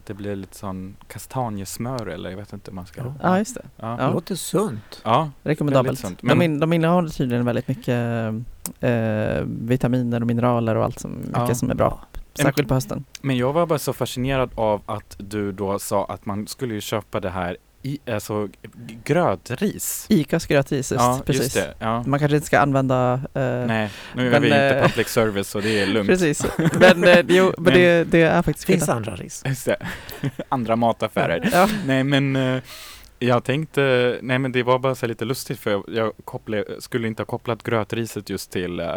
[0.01, 3.01] att det blir lite sån kastanjesmör eller jag vet inte hur man ska.
[3.01, 3.13] Ja.
[3.21, 3.61] ja just det.
[3.75, 5.01] Ja, Det låter sunt.
[5.03, 5.29] ja.
[5.43, 5.99] Rekommendabelt.
[5.99, 6.19] Sunt.
[6.21, 8.33] De, Men- in, de innehåller tydligen väldigt mycket
[8.79, 11.55] eh, vitaminer och mineraler och allt som, mycket Ja.
[11.55, 11.99] som är bra.
[12.33, 13.03] Särskilt på hösten.
[13.21, 16.81] Men jag var bara så fascinerad av att du då sa att man skulle ju
[16.81, 18.49] köpa det här i, alltså
[19.03, 20.05] grötris.
[20.09, 21.43] Icas grötris, just, ja, precis.
[21.43, 21.73] just det.
[21.79, 22.03] Ja.
[22.07, 25.47] Man kanske inte ska använda eh, Nej, nu är men, vi inte eh, public service
[25.49, 26.09] så det är lugnt.
[26.09, 26.45] Precis,
[26.79, 28.97] men, eh, jo, men Men- det, det är faktiskt Finns skillnad.
[28.97, 29.43] andra ris.
[29.45, 29.77] Just det.
[30.49, 31.49] Andra mataffärer.
[31.53, 32.61] Ja, Nej men eh,
[33.19, 37.07] jag tänkte, nej men det var bara så lite lustigt för jag, jag kopplade, skulle
[37.07, 38.95] inte ha kopplat grötriset just till, eh,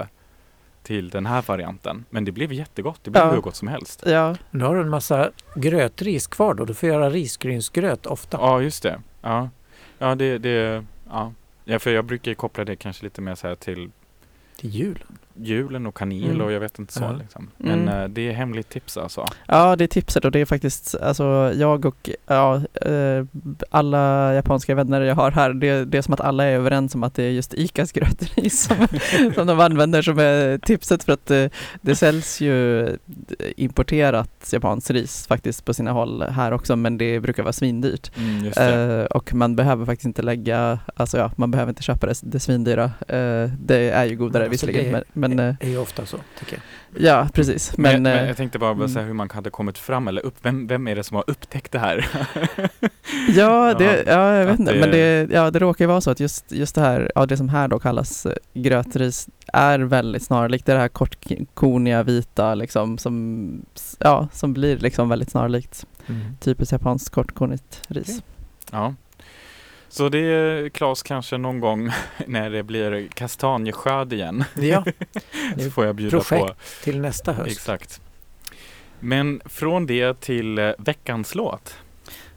[0.84, 2.04] till den här varianten.
[2.10, 3.00] Men det blev jättegott.
[3.02, 3.30] Det blev Ja.
[3.32, 4.02] hur gott som helst.
[4.06, 6.64] Ja, Nu har du en massa grötris kvar då.
[6.64, 8.36] Du får göra risgrynsgröt ofta.
[8.40, 9.00] Ja, just det.
[9.22, 9.48] Ja,
[9.98, 11.32] ja det, det ja.
[11.64, 13.90] ja, för jag brukar koppla det kanske lite mer så här till
[14.56, 15.04] Till jul.
[15.36, 16.40] Julen och kanel Mm.
[16.40, 17.12] och jag vet inte så Ja.
[17.12, 17.50] liksom.
[17.56, 18.14] Men Mm.
[18.14, 19.26] det är hemligt tips alltså.
[19.46, 23.24] Ja, det är tipset och det är faktiskt, alltså jag och ja, eh,
[23.70, 27.02] alla japanska vänner jag har här, det, det är som att alla är överens om
[27.02, 28.86] att det är just ICAs grötris som,
[29.34, 31.46] som de använder som är tipset för att eh,
[31.80, 32.88] det säljs ju
[33.56, 38.10] importerat japanskt ris faktiskt på sina håll här också men det brukar vara svindyrt.
[38.18, 38.74] Mm, just det.
[39.10, 42.40] Eh, och man behöver faktiskt inte lägga, alltså ja, man behöver inte köpa det, det
[42.40, 42.90] svindyra.
[43.58, 46.58] Det är ju godare alltså visserligen det men, men eh, är ju ofta så, tycker
[46.92, 47.02] jag.
[47.02, 47.76] ja precis.
[47.76, 48.94] Men, Men, men eh, jag tänkte bara, bara mm.
[48.94, 50.34] säga hur man hade kommit fram eller upp.
[50.42, 52.06] Vem, vem är det som har upptäckt det här?
[53.28, 56.10] Ja, det, ja, jag vet inte, det- men det, ja, det råkar ju vara så
[56.10, 60.22] att just, just det här, ja, det som här då kallas eh, grötris är väldigt
[60.22, 60.66] snarlikt.
[60.66, 63.62] Det är det här kortkoniga vita liksom som,
[63.98, 65.86] ja, som blir liksom väldigt snarlikt.
[66.40, 68.22] Typiskt japanskt kortkonigt ris.
[68.72, 68.94] Ja.
[69.94, 71.90] Så det är Claes kanske någon gång
[72.26, 74.44] när det blir kastanjeskörd igen.
[74.54, 74.84] Ja,
[75.58, 76.24] så får jag bjuda på.
[76.24, 77.50] projekt till nästa höst.
[77.50, 78.00] Exakt.
[79.00, 81.78] Men från det till eh, veckans låt.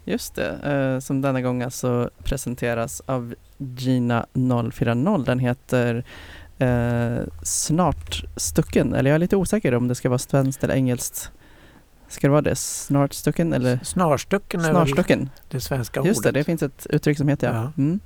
[0.04, 4.26] Just det, eh, som denna gång alltså presenteras av Gina
[4.72, 5.24] 040.
[5.24, 6.04] Den heter
[6.58, 11.30] eh, Snart stucken, eller jag är lite osäker om det ska vara svenskt eller engelskt.
[12.08, 12.56] Ska det vara det?
[12.56, 15.30] Snart stucken eller Snarstucken är snarstucken?
[15.48, 16.34] det svenska Just det, ordet.
[16.34, 17.54] det finns ett uttryck som heter ja.
[17.54, 17.72] Ja.
[17.82, 18.00] Mm.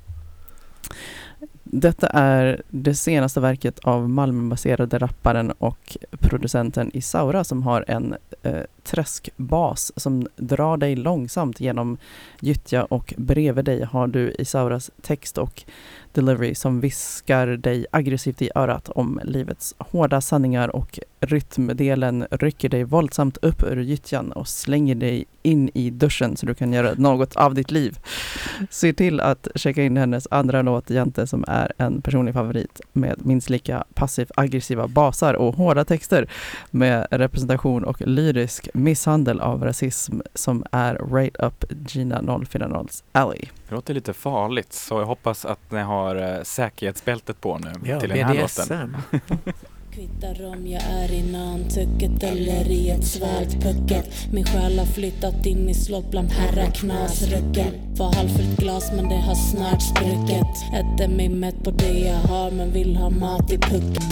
[1.65, 8.63] Detta är det senaste verket av Malmöbaserade rapparen och producenten Isaura som har en eh,
[8.83, 11.99] träskbas som drar dig långsamt genom
[12.41, 15.65] gyttja och bredvid dig har du Isauras text och
[16.15, 22.85] delivery som viskar dig aggressivt i örat om livets hårda sanningar och rytmdelen rycker dig
[22.85, 27.37] våldsamt upp ur gyttjan och slänger dig in i duschen så du kan göra något
[27.37, 27.99] av ditt liv.
[28.71, 33.27] Se till att checka in hennes andra låt Jante som är en personlig favorit med
[33.27, 36.29] minst lika passivt aggressiva basar och hårda texter
[36.71, 43.49] med representation och lyrisk misshandel av rasism som är right up Gina 040s alley.
[43.73, 48.01] Det låter lite farligt så jag hoppas att ni har eh, säkerhetsbältet på nu Ja,
[48.01, 48.97] till den här låten.
[49.11, 49.21] BDSM.
[49.95, 55.47] Kvittar om jag är i Nantucket eller i ett svalt pucket Min själ har flyttat
[55.47, 61.29] in i slott bland herraknasrucken Var halvfullt glas men det har snart spruckit Äter mig
[61.29, 64.03] mätt på det jag har men vill ha mat i pucken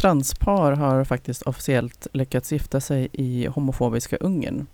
[0.00, 4.66] transpar har faktiskt officiellt lyckats gifta sig i homofobiska Ungern.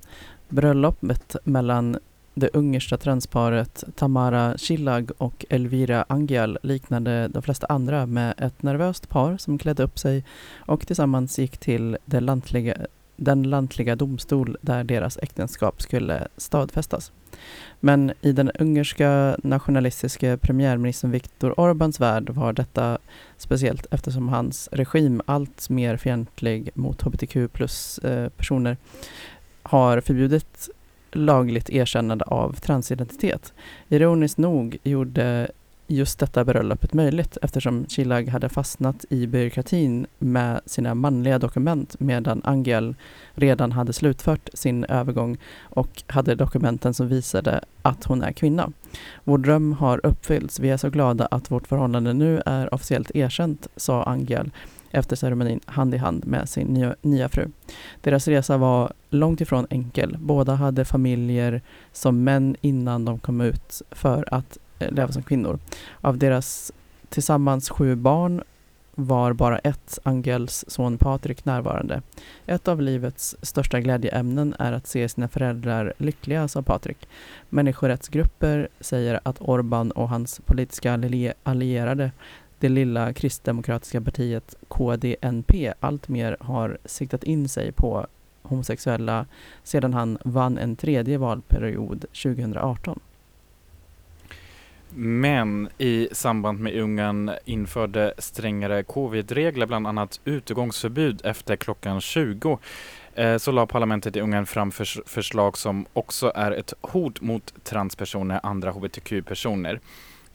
[0.48, 1.98] Bröllopet mellan
[2.34, 9.08] det ungerska transparet Tamara Cilag och Elvira Angial liknade de flesta andra med ett nervöst
[9.08, 10.24] par som klädde upp sig
[10.58, 12.76] och tillsammans gick till det lantliga,
[13.16, 17.12] den lantliga domstol där deras äktenskap skulle stadfästas.
[17.80, 22.98] Men i den ungerska nationalistiska premiärministern Viktor Orbáns värld var detta
[23.36, 28.76] speciellt eftersom hans regim allt mer fientlig mot hbtq plus-personer eh,
[29.62, 30.68] har förbjudit
[31.12, 33.52] lagligt erkännande av transidentitet.
[33.88, 35.50] Ironiskt nog gjorde
[35.86, 42.40] just detta bröllopet möjligt eftersom Chilag hade fastnat i byråkratin med sina manliga dokument medan
[42.44, 42.94] Angel
[43.34, 48.72] redan hade slutfört sin övergång och hade dokumenten som visade att hon är kvinna.
[49.24, 50.60] Vår dröm har uppfyllts.
[50.60, 54.50] Vi är så glada att vårt förhållande nu är officiellt erkänt, sa Angel
[54.90, 57.48] efter ceremonin hand i hand med sin nya, nya fru.
[58.00, 60.16] Deras resa var långt ifrån enkel.
[60.20, 61.62] Båda hade familjer
[61.92, 65.58] som män innan de kom ut för att Eh, leva som kvinnor.
[66.00, 66.72] Av deras
[67.08, 68.42] tillsammans sju barn
[68.98, 72.02] var bara ett, Angels son Patrik, närvarande.
[72.46, 77.08] Ett av livets största glädjeämnen är att se sina föräldrar lyckliga, sa Patrik.
[77.48, 81.00] Människorättsgrupper säger att Orban och hans politiska
[81.42, 82.10] allierade,
[82.58, 88.06] det lilla kristdemokratiska partiet KDNP, alltmer har siktat in sig på
[88.42, 89.26] homosexuella
[89.62, 93.00] sedan han vann en tredje valperiod 2018.
[94.94, 102.58] Men i samband med Ungern införde strängare covid-regler, bland annat utegångsförbud efter klockan 20
[103.14, 107.64] eh, så la parlamentet i Ungern fram förs förslag som också är ett hot mot
[107.64, 109.80] transpersoner, andra hbtq-personer.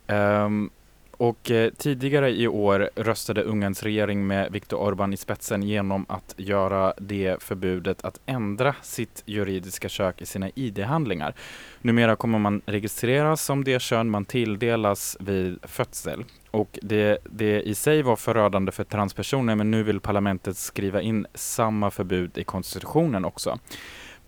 [0.08, 0.70] Um,
[1.22, 6.34] och eh, tidigare i år röstade Ungerns regering med Viktor Orbán i spetsen genom att
[6.38, 11.34] göra det förbudet att ändra sitt juridiska kök i sina ID-handlingar.
[11.82, 16.24] Numera kommer man registreras som det kön man tilldelas vid födsel.
[16.52, 21.26] Och det, det i sig var förödande för transpersoner men nu vill parlamentet skriva in
[21.34, 23.60] samma förbud i konstitutionen också.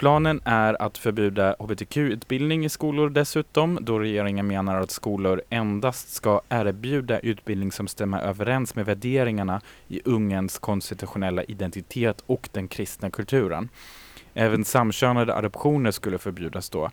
[0.04, 6.42] Planen är att förbjuda hbtq-utbildning i skolor dessutom, då regeringen menar att skolor endast ska
[6.50, 13.70] erbjuda utbildning som stämmer överens med värderingarna i ungens konstitutionella identitet och den kristna kulturen.
[14.34, 16.92] Även samkönade adoptioner skulle förbjudas då.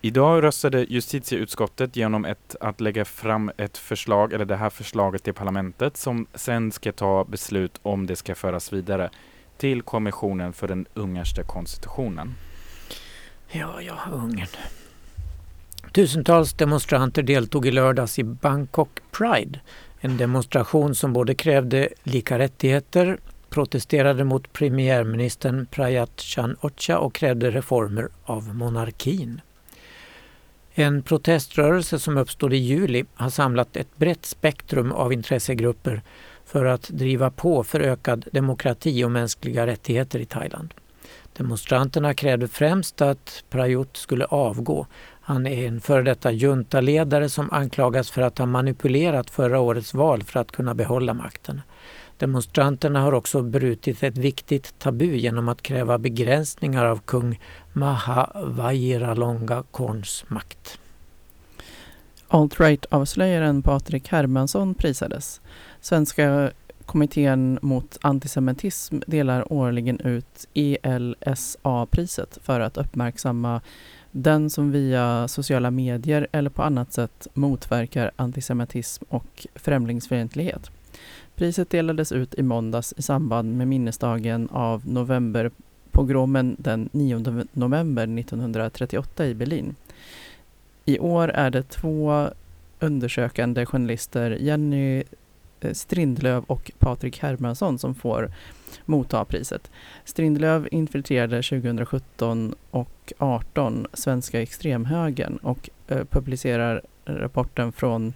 [0.00, 5.34] Idag röstade justitieutskottet genom ett, att lägga fram ett förslag, eller det här förslaget till
[5.34, 9.10] parlamentet, som sen ska ta beslut om det ska föras vidare
[9.58, 12.34] till kommissionen för den ungerska konstitutionen.
[13.52, 14.48] Ja, ja, Ungern.
[15.92, 19.60] Tusentals demonstranter deltog i lördags i Bangkok Pride.
[20.00, 28.08] En demonstration som både krävde lika rättigheter, protesterade mot premiärministern Prayat Chan-Ocha och krävde reformer
[28.24, 29.40] av monarkin.
[30.72, 36.02] En proteströrelse som uppstod i juli har samlat ett brett spektrum av intressegrupper
[36.44, 40.74] för att driva på för ökad demokrati och mänskliga rättigheter i Thailand.
[41.36, 44.86] Demonstranterna krävde främst att Prayut skulle avgå.
[45.20, 50.22] Han är en före detta juntaledare som anklagas för att ha manipulerat förra årets val
[50.22, 51.62] för att kunna behålla makten.
[52.18, 57.40] Demonstranterna har också brutit ett viktigt tabu genom att kräva begränsningar av kung
[57.72, 60.78] Maha Vajiralongkorns makt.
[62.28, 65.40] Alt-right-avslöjaren Patrik Hermansson prisades.
[65.80, 66.50] Svenska
[66.90, 73.60] kommittén mot antisemitism delar årligen ut ELSA-priset för att uppmärksamma
[74.10, 80.70] den som via sociala medier eller på annat sätt motverkar antisemitism och främlingsfientlighet.
[81.34, 89.26] Priset delades ut i måndags i samband med minnesdagen av novemberpogromen den 9 november 1938
[89.26, 89.74] i Berlin.
[90.84, 92.28] I år är det två
[92.80, 95.04] undersökande journalister, Jenny
[95.60, 98.32] Eh, Strindlöv och Patrik Hermansson som får
[98.84, 99.70] motta priset.
[100.04, 108.14] Strindlöv infiltrerade 2017 och 18 Svenska extremhögern och eh, publicerar rapporten från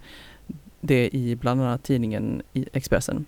[0.81, 3.25] det i bland annat tidningen Expressen.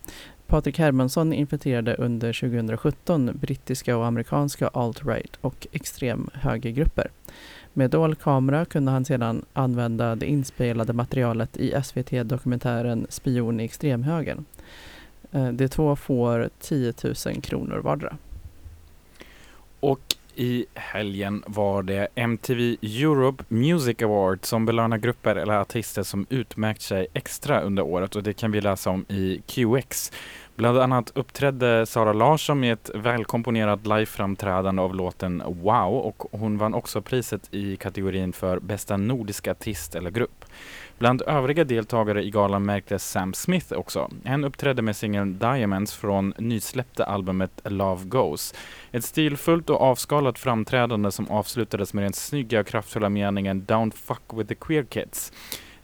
[0.48, 7.08] Patrik Hermansson infiltrerade under 2017 brittiska och amerikanska alt-right och extremhögergrupper.
[7.78, 14.46] Med dold kamera kunde han sedan använda det inspelade materialet i SVT-dokumentären Spion i extremhögern.
[15.32, 16.94] Eh, De två får 10
[17.26, 18.18] 000 kronor vardera.
[19.80, 20.02] Och
[20.36, 26.82] i helgen var det MTV Europe Music Award som belönar grupper eller artister som utmärkt
[26.82, 30.12] sig extra under året och det kan vi läsa om i QX.
[30.58, 36.74] Bland annat uppträdde Sara Larsson med ett välkomponerat liveframträdande av låten Wow och hon vann
[36.74, 40.46] också priset i kategorin för bästa nordiska artist eller grupp.
[40.98, 44.10] Bland övriga deltagare i galan märktes Sam Smith också.
[44.26, 48.54] Han uppträdde med singeln Diamonds från nysläppta albumet Love Goes.
[48.92, 54.34] Ett stilfullt och avskalat framträdande som avslutades med den snygga och kraftfulla meningen Don't fuck
[54.34, 55.32] with the queer kids.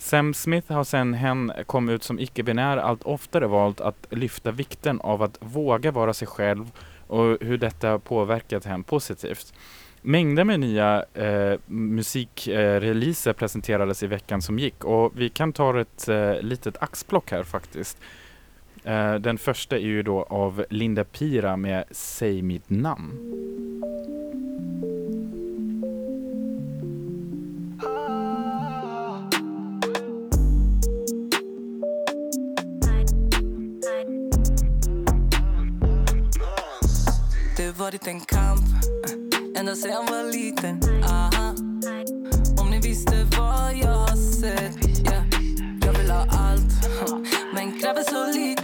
[0.03, 5.01] Sam Smith har sedan hen kom ut som icke-binär allt oftare valt att lyfta vikten
[5.01, 6.71] av att våga vara sig själv
[7.07, 9.53] och hur detta påverkat henne positivt.
[10.01, 15.79] Mängder med nya eh, musikreleaser eh, presenterades i veckan som gick och vi kan ta
[15.79, 17.97] ett eh, litet axplock här faktiskt.
[18.83, 23.33] Eh, den första är ju då av Linda Pira med Säg mitt namn.
[37.73, 40.79] Det varit en kamp eh, ända sen jag var liten.
[41.03, 41.55] Aha.
[42.61, 44.99] Om ni visste vad jag har sett.
[44.99, 45.23] Yeah.
[45.85, 46.73] Jag vill ha allt,
[47.53, 48.62] men kräver så lite.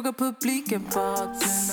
[0.00, 0.82] Publiken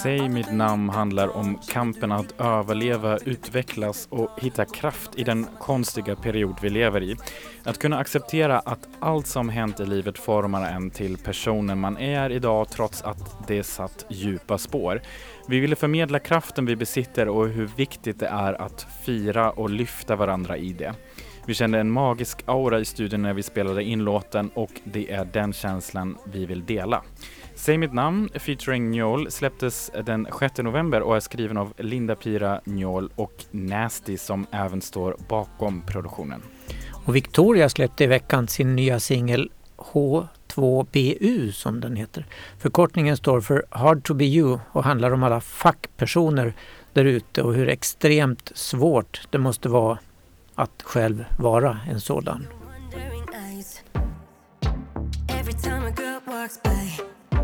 [0.04, 6.16] Säg mitt namn handlar om kampen att överleva, utvecklas och hitta kraft i den konstiga
[6.16, 7.16] period vi lever i.
[7.64, 12.30] Att kunna acceptera att allt som hänt i livet formar en till personen man är
[12.30, 15.02] idag trots att det satt djupa spår.
[15.48, 20.16] Vi ville förmedla kraften vi besitter och hur viktigt det är att fira och lyfta
[20.16, 20.94] varandra i det.
[21.46, 25.26] Vi kände en magisk aura i studion när vi spelade in låten och det är
[25.26, 27.04] den känslan vi vill dela.
[27.60, 32.62] Säg mitt namn featuring Njol släpptes den 6 november och är skriven av Linda Pira
[32.64, 36.42] Njol och Nasty som även står bakom produktionen.
[37.06, 42.26] Och Victoria släppte i veckan sin nya singel H2BU som den heter.
[42.60, 46.54] Förkortningen står för Hard to be you och handlar om alla fackpersoner
[46.94, 50.00] där ute och hur extremt svårt det måste vara
[50.56, 52.48] att själv vara en sådan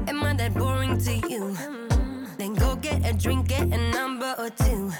[0.07, 1.55] am I that boring to you?
[2.37, 4.91] Then go get a drink, get a number or two.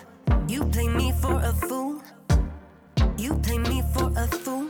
[0.48, 2.02] You play me for a fool.
[3.18, 4.68] You play me for a fool.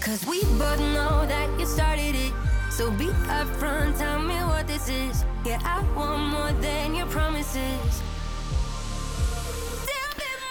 [0.00, 2.32] Cause we both know that you started it.
[2.70, 5.24] So be upfront, tell me what this is.
[5.44, 8.02] Yeah, I want more than your promises.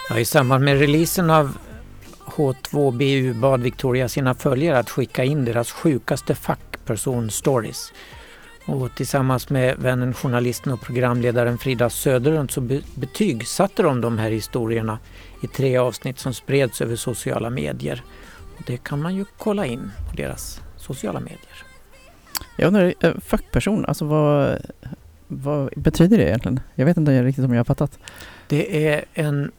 [0.08, 1.58] Ja, I samband med releasen av
[2.24, 7.92] H2BU bad Victoria sina följare att skicka in deras sjukaste fackperson-stories.
[8.70, 14.30] Och tillsammans med vännen journalisten och programledaren Frida Söderlund så be- betygsatte de de här
[14.30, 14.98] historierna
[15.42, 18.02] i tre avsnitt som spreds över sociala medier.
[18.56, 21.64] Och det kan man ju kolla in på deras sociala medier.
[22.56, 24.58] Jag undrar, eh, fackperson, alltså vad,
[25.28, 26.60] vad betyder det egentligen?
[26.74, 27.98] Jag vet inte riktigt om jag har fattat.
[28.48, 29.52] Det är en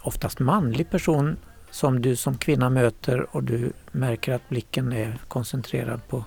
[0.00, 1.36] oftast manlig person
[1.70, 6.24] som du som kvinna möter och du märker att blicken är koncentrerad på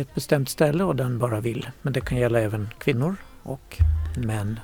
[0.00, 1.70] ett bestämt ställe och den bara vill.
[1.82, 3.78] Men det kan gälla även kvinnor och
[4.16, 4.60] män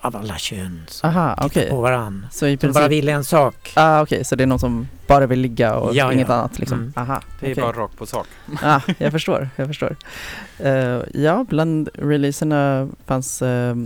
[0.00, 1.70] av alla kön som Aha, tittar okej.
[1.70, 2.26] på varann.
[2.30, 3.72] Så i Som bara vill en sak.
[3.76, 6.34] Ah, okej, så det är någon som bara vill ligga och Ja, inget ja.
[6.34, 6.78] annat liksom?
[6.78, 6.92] Mm.
[6.96, 8.26] Aha, Det är bara rakt på sak.
[8.62, 9.96] ah, jag förstår, jag förstår.
[10.58, 13.76] Eh, ja, bland releaserna fanns eh,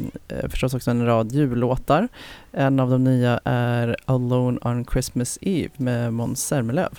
[0.49, 2.09] förstås också en rad jullåtar.
[2.53, 6.91] En av de nya är Alone on Christmas Eve med Måns Zelmerlöw.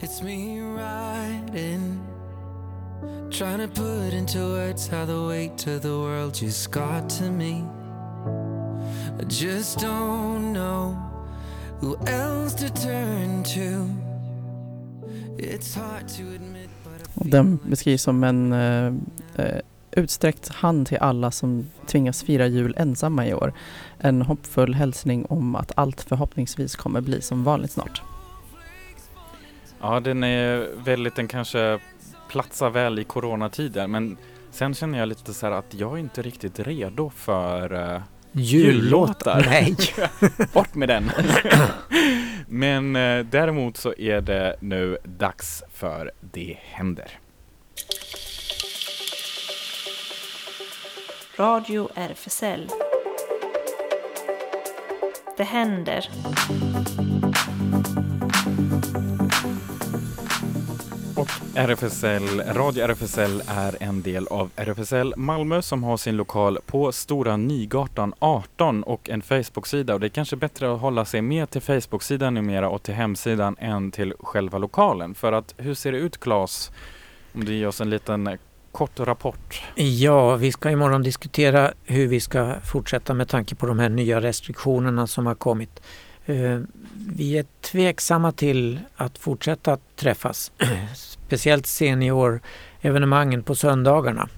[0.00, 1.98] It's me riding,
[3.30, 7.64] trying to put into words how the weight of the world just got to me.
[9.20, 10.96] I just don't know
[11.80, 13.88] who else to turn to.
[15.38, 18.92] It's hard to admit, but I Den beskrivs som en eh,
[19.90, 23.52] utsträckt hand till alla som tvingas fira jul ensamma i år.
[23.98, 28.02] En hoppfull hälsning om att allt förhoppningsvis kommer bli som vanligt snart.
[29.80, 31.78] Ja, den är väldigt, den kanske
[32.32, 34.16] platsar väl i coronatider men
[34.50, 38.02] sen känner jag lite så här att jag är inte riktigt redo för uh,
[38.32, 39.44] jullåtar.
[39.46, 39.76] Nej.
[40.52, 41.10] Bort med den!
[42.46, 47.18] men eh, däremot så är det nu dags för Det händer.
[51.36, 52.68] Radio RFSL.
[55.36, 56.08] Det händer.
[61.22, 66.92] Och RFSL, Radio RFSL är en del av RFSL Malmö som har sin lokal på
[66.92, 71.46] Stora Nygatan 18 och en Facebook-sida och det är kanske bättre att hålla sig mer
[71.46, 75.14] till Facebook-sidan numera och till hemsidan än till själva lokalen.
[75.14, 76.70] För att hur ser det ut Claes?
[77.34, 78.38] Om du ger oss en liten
[78.72, 79.62] kort rapport.
[79.74, 84.20] Ja, vi ska imorgon diskutera hur vi ska fortsätta med tanke på de här nya
[84.20, 85.80] restriktionerna som har kommit.
[86.26, 86.60] Eh,
[87.16, 90.52] Vi är tveksamma till att fortsätta träffas,
[91.32, 94.28] speciellt seniorevenemangen på söndagarna.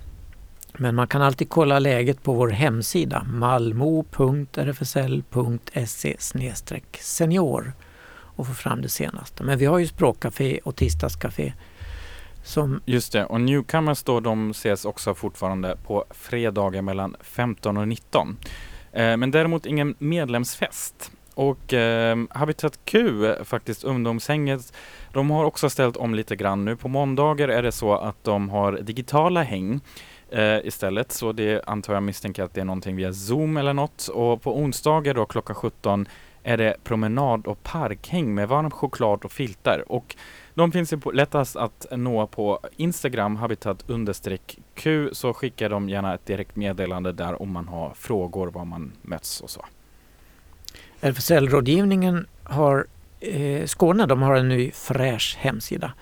[0.73, 4.57] Men man kan alltid kolla läget på vår hemsida malmo.rfsl.se
[7.01, 7.73] senior
[8.11, 9.43] och få fram det senaste.
[9.43, 11.53] Men vi har ju språkcafé och tisdagscafé
[12.43, 17.89] som Just det, och Newcomers då de ses också fortfarande på fredagar mellan 15 och
[17.89, 18.37] 19.
[18.93, 21.11] Eh, men däremot ingen medlemsfest.
[21.35, 24.73] Och eh, Habitat Q, eh, faktiskt ungdomshänget,
[25.15, 26.77] de har också ställt om lite grann nu.
[26.77, 29.81] På måndagar är det så att de har digitala häng
[30.31, 34.09] eh, istället, så det antar jag misstänker att det är någonting via Zoom eller något.
[34.09, 36.09] Och på onsdagar då klockan 17
[36.43, 39.85] är det promenad och parkhäng med varm choklad och filtar.
[39.87, 40.17] Och
[40.55, 46.15] de finns ju lättast att nå på Instagram, habitat understreck Q, så skickar de gärna
[46.15, 49.65] ett direkt meddelande där om man har frågor, var man möts och så.
[51.01, 52.87] RFSL-rådgivningen har
[53.67, 55.93] Skåne, de har en ny fräsch hemsida.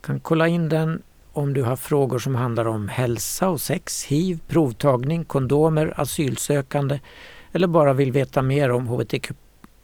[0.00, 1.02] Kan kolla in den
[1.32, 7.00] om du har frågor som handlar om hälsa och sex, hiv, provtagning, kondomer, asylsökande
[7.52, 9.32] eller bara vill veta mer om HBTQ,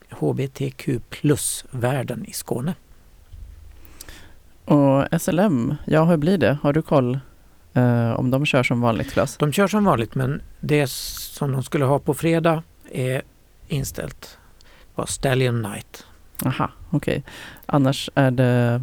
[0.09, 2.75] HBTQ plus-världen i Skåne.
[4.65, 6.57] Och SLM, ja hur blir det?
[6.61, 7.19] Har du koll
[7.73, 9.37] eh, om de kör som vanligt Klas?
[9.37, 13.21] De kör som vanligt men det som de skulle ha på fredag är
[13.67, 14.37] inställt.
[14.61, 16.05] Det var Stallion Night.
[16.45, 17.23] Aha, okej.
[17.65, 18.81] Annars är det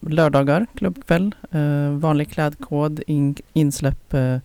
[0.00, 4.38] lördagar, klubbkväll, eh, vanlig klädkod, in, insläpp eh,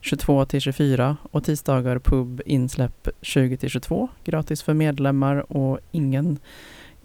[0.00, 6.38] 22 till 24 och tisdagar pub, insläpp 20 till 22, gratis för medlemmar och ingen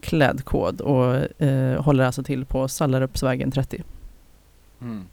[0.01, 3.83] klädkod och eh, håller alltså till på Sallarupsvägen 30.
[4.81, 5.05] Mm.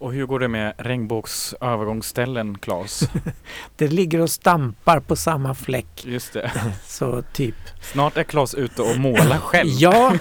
[0.00, 3.00] Och hur går det med regnbågsövergångsställen, Claes?
[3.76, 6.04] Det ligger och stampar på samma fläck.
[6.06, 6.50] Just det.
[6.84, 7.54] Så typ.
[7.82, 9.68] Snart är Claes ute och målar själv.
[9.78, 10.14] Ja,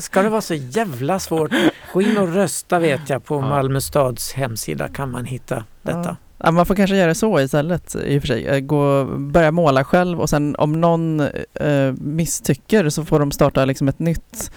[0.00, 1.50] ska det vara så jävla svårt?
[1.92, 3.24] Gå in och rösta vet jag.
[3.24, 3.40] På Ja.
[3.40, 6.02] Malmö stads hemsida kan man hitta detta.
[6.04, 6.16] Ja.
[6.38, 8.46] Ja, man får kanske göra så istället i och för sig.
[8.46, 11.20] Eh, Gå, börja måla själv och sen om någon
[11.54, 14.50] eh, misstycker så får de starta liksom ett nytt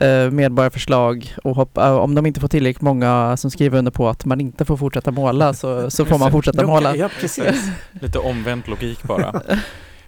[0.00, 4.08] eh, medborgarförslag och hoppa, eh, om de inte får tillräckligt många som skriver under på
[4.08, 6.96] att man inte får fortsätta måla så, så får man fortsätta måla.
[6.96, 7.68] Ja, precis.
[8.00, 9.42] Lite omvänt logik bara.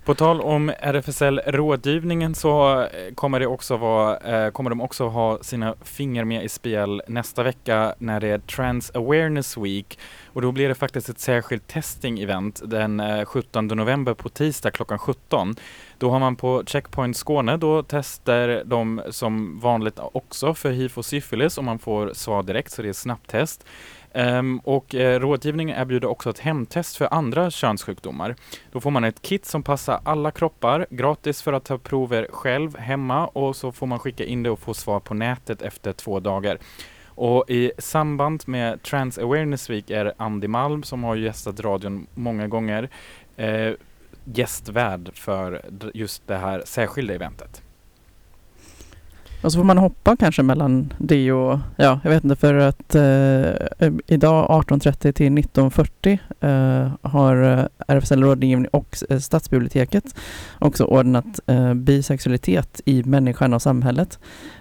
[0.07, 5.39] På tal om RFSL-rådgivningen så eh, kommer, det också vara, eh, kommer de också ha
[5.43, 9.99] sina fingrar med i spel nästa vecka när det är Trans Awareness Week.
[10.27, 14.99] Och då blir det faktiskt ett särskilt testing-event den eh, 17 november på tisdag klockan
[14.99, 15.57] 17.
[15.99, 21.05] Då har man på Checkpoint Skåne, då testar de som vanligt också för hiv och
[21.05, 23.67] syfilis och man får svar direkt så det är snabbtest.
[24.15, 28.37] Um, och eh, rådgivningen erbjuder också ett hemtest för andra könssjukdomar.
[28.73, 32.79] Då får man ett kit som passar alla kroppar, gratis för att ta prover själv
[32.79, 36.21] hemma och så får man skicka in det och få svar på nätet efter två
[36.21, 36.59] dagar.
[37.05, 42.49] Och i samband med Trans Awareness Week är Andy Malm som har gästat radion många
[42.49, 42.89] gånger
[43.37, 43.73] eh,
[44.25, 45.63] gästvärd för
[45.95, 47.63] just det här särskilda eventet.
[49.47, 52.95] Och så får man hoppa kanske mellan det och, ja jag vet inte för att
[52.95, 60.05] eh, idag 18.30 till 19.40 eh, har eh, RFSL rådgivning och eh, Stadsbiblioteket
[60.59, 64.19] också ordnat eh, bisexualitet i människan och samhället.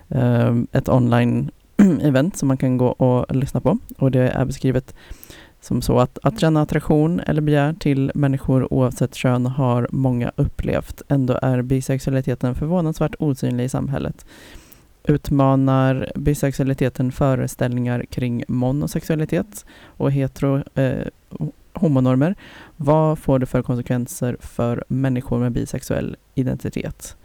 [0.10, 1.52] Eh, ett online
[2.02, 4.96] event som man kan gå och lyssna på och det är beskrivet
[5.62, 11.02] som så att, att känna attraktion eller begär till människor oavsett kön har många upplevt.
[11.08, 14.26] Ändå är bisexualiteten förvånansvärt osynlig i samhället
[15.08, 21.08] utmanar bisexualiteten föreställningar kring monosexualitet och hetero eh,
[21.74, 22.36] homonormer.
[22.78, 27.18] Vad får det för konsekvenser för människor med bisexuell identitet?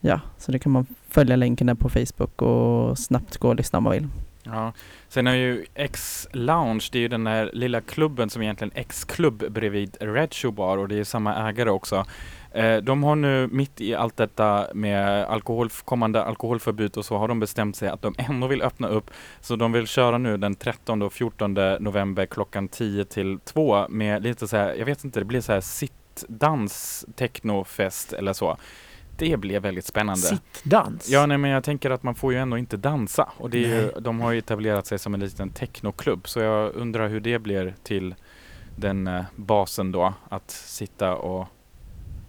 [0.00, 3.76] Ja, så det kan man följa länken där på Facebook och snabbt gå och lyssna
[3.76, 4.08] om man vill.
[4.42, 4.72] Ja.
[5.08, 9.52] Sen är ju X-Lounge, det är ju den där lilla klubben som egentligen är X-klubb
[9.52, 12.04] bredvid Red Shoe Bar och det är samma ägare också.
[12.50, 17.28] Eh, de har nu mitt i allt detta med alkohol, kommande alkoholförbud och så har
[17.28, 19.10] de bestämt sig att de ändå vill öppna upp.
[19.40, 24.22] Så de vill köra nu den 13 och 14 november klockan 10 till 2 med
[24.22, 28.56] lite så här, jag vet inte, det blir så här sittdans, technofest eller så.
[29.16, 30.20] Det blev väldigt spännande.
[30.20, 31.08] Sittdans?
[31.08, 33.28] Ja, nej, men jag tänker att man får ju ändå inte dansa.
[33.36, 36.28] Och det är ju, de har ju etablerat sig som en liten technoklubb.
[36.28, 38.14] Så jag undrar hur det blir till
[38.76, 40.14] den eh, basen då.
[40.28, 41.48] Att sitta och,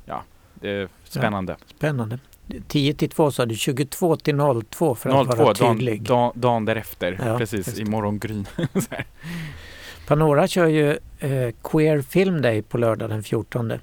[0.06, 0.24] ja,
[0.54, 1.56] det är spännande.
[1.76, 2.20] Spännande.
[2.68, 4.38] 10 till 2 sa du, 22 till
[4.70, 6.02] 02 för att 02, vara dagen, tydlig.
[6.02, 7.20] dagen, dagen därefter.
[7.26, 8.48] Ja, Precis, i morgongryn.
[10.08, 13.72] Panora kör ju eh, Queer Film Day på lördag den 14.
[13.72, 13.80] Eh,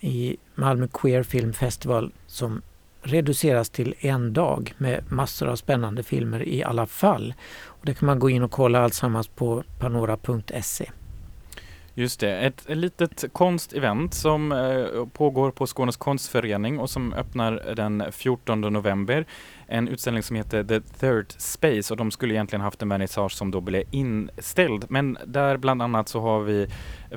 [0.00, 2.62] i Malmö Queer Film Festival som
[3.02, 7.34] reduceras till en dag med massor av spännande filmer i alla fall.
[7.64, 10.90] Och det kan man gå in och kolla alltsammans på panora.se.
[12.00, 17.74] Just det, ett, ett litet konstevent som eh, pågår på Skånes konstförening och som öppnar
[17.76, 19.26] den 14 november.
[19.66, 23.50] En utställning som heter The Third Space och de skulle egentligen haft en vernissage som
[23.50, 24.84] då blev inställd.
[24.88, 26.66] Men där bland annat så har vi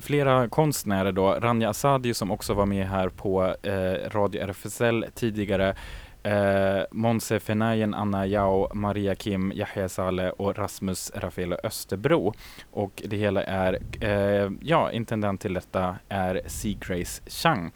[0.01, 5.75] flera konstnärer då, Ranja Asadi som också var med här på eh, Radio RFSL tidigare.
[6.23, 12.33] Eh, Monse Fenayen, Anna Yao, Maria Kim, Yahya Saleh och Rasmus Rafael Österbro.
[12.71, 17.71] Och det hela är, eh, ja, intendent till detta är Sea Grace Chang.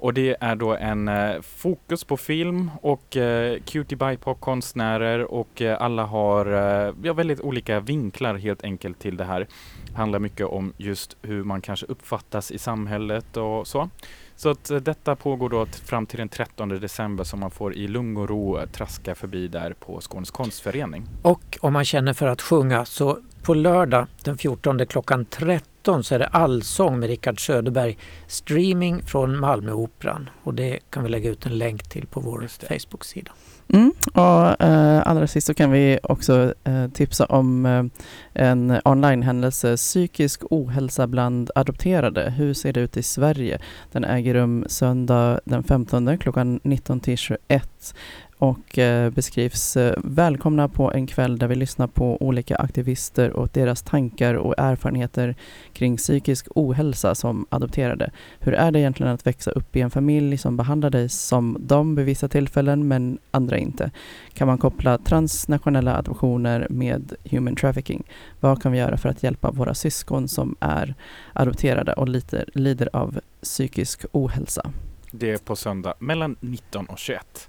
[0.00, 5.82] Och det är då en eh, fokus på film och eh, Cutie BIPOC-konstnärer och eh,
[5.82, 9.46] alla har eh, ja, väldigt olika vinklar helt enkelt till det här.
[9.94, 13.90] Handlar mycket om just hur man kanske uppfattas i samhället och så.
[14.38, 17.88] Så att eh, detta pågår då fram till den 13 december som man får i
[17.88, 21.06] lugn och ro eh, traska förbi där på Skånes konstförening.
[21.22, 26.14] Och om man känner för att sjunga så på lördag den 14 klockan 13 så
[26.14, 31.46] är det allsång med Rickard Söderberg streaming från Malmöoperan och det kan vi lägga ut
[31.46, 33.30] en länk till på vår Facebook-sida.
[33.72, 33.92] Mm.
[34.14, 37.84] Och eh, allra sist så kan vi också eh, tipsa om eh,
[38.32, 42.30] en online-händelse Psykisk ohälsa bland adopterade.
[42.30, 43.58] Hur ser det ut i Sverige?
[43.92, 47.94] Den äger rum söndag den 15 klockan 19 till 21
[48.38, 53.48] och eh, beskrivs eh, välkomna på en kväll där vi lyssnar på olika aktivister och
[53.52, 55.34] deras tankar och erfarenheter
[55.72, 58.10] kring psykisk ohälsa som adopterade.
[58.38, 61.94] Hur är det egentligen att växa upp i en familj som behandlar dig som dem
[61.94, 63.90] vid vissa tillfällen men andra inte?
[64.32, 68.02] Kan man koppla transnationella adoptioner med human trafficking?
[68.40, 70.94] Vad kan vi göra för att hjälpa våra syskon som är
[71.32, 74.70] adopterade och lider, lider av psykisk ohälsa?
[75.12, 77.48] Det är på söndag mellan 19 och 21.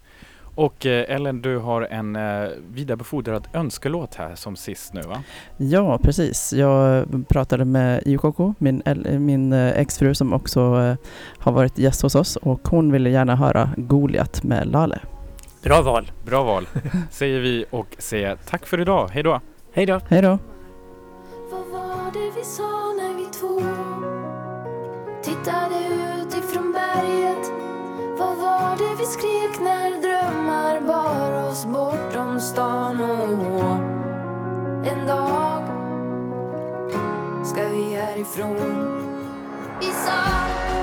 [0.60, 5.24] Och eh, Ellen, du har en eh, vidarebefordrad önskelåt här som sist nu va?
[5.58, 6.54] Ja, precis.
[6.54, 8.84] Jag pratade med IOKK, min,
[9.20, 10.62] min eh, exfru som också
[11.40, 15.00] har varit gäst hos oss och hon ville gärna höra Goliat med Lale.
[15.64, 16.12] Bra val!
[16.26, 16.68] Bra val,
[17.12, 19.10] säger vi och säger tack för idag.
[19.14, 19.42] Hej då!
[19.74, 20.00] Hej då!
[20.10, 20.38] Hej då!
[21.52, 23.62] Vad var det vi sa när vi två
[25.24, 25.76] tittade
[26.22, 27.49] ut ifrån berget?
[28.70, 33.02] Var det vi skrek när drömmar bar oss bortom stan?
[33.02, 33.76] Och
[34.88, 35.64] en dag
[37.46, 38.58] ska vi härifrån.
[39.80, 40.79] Vi sa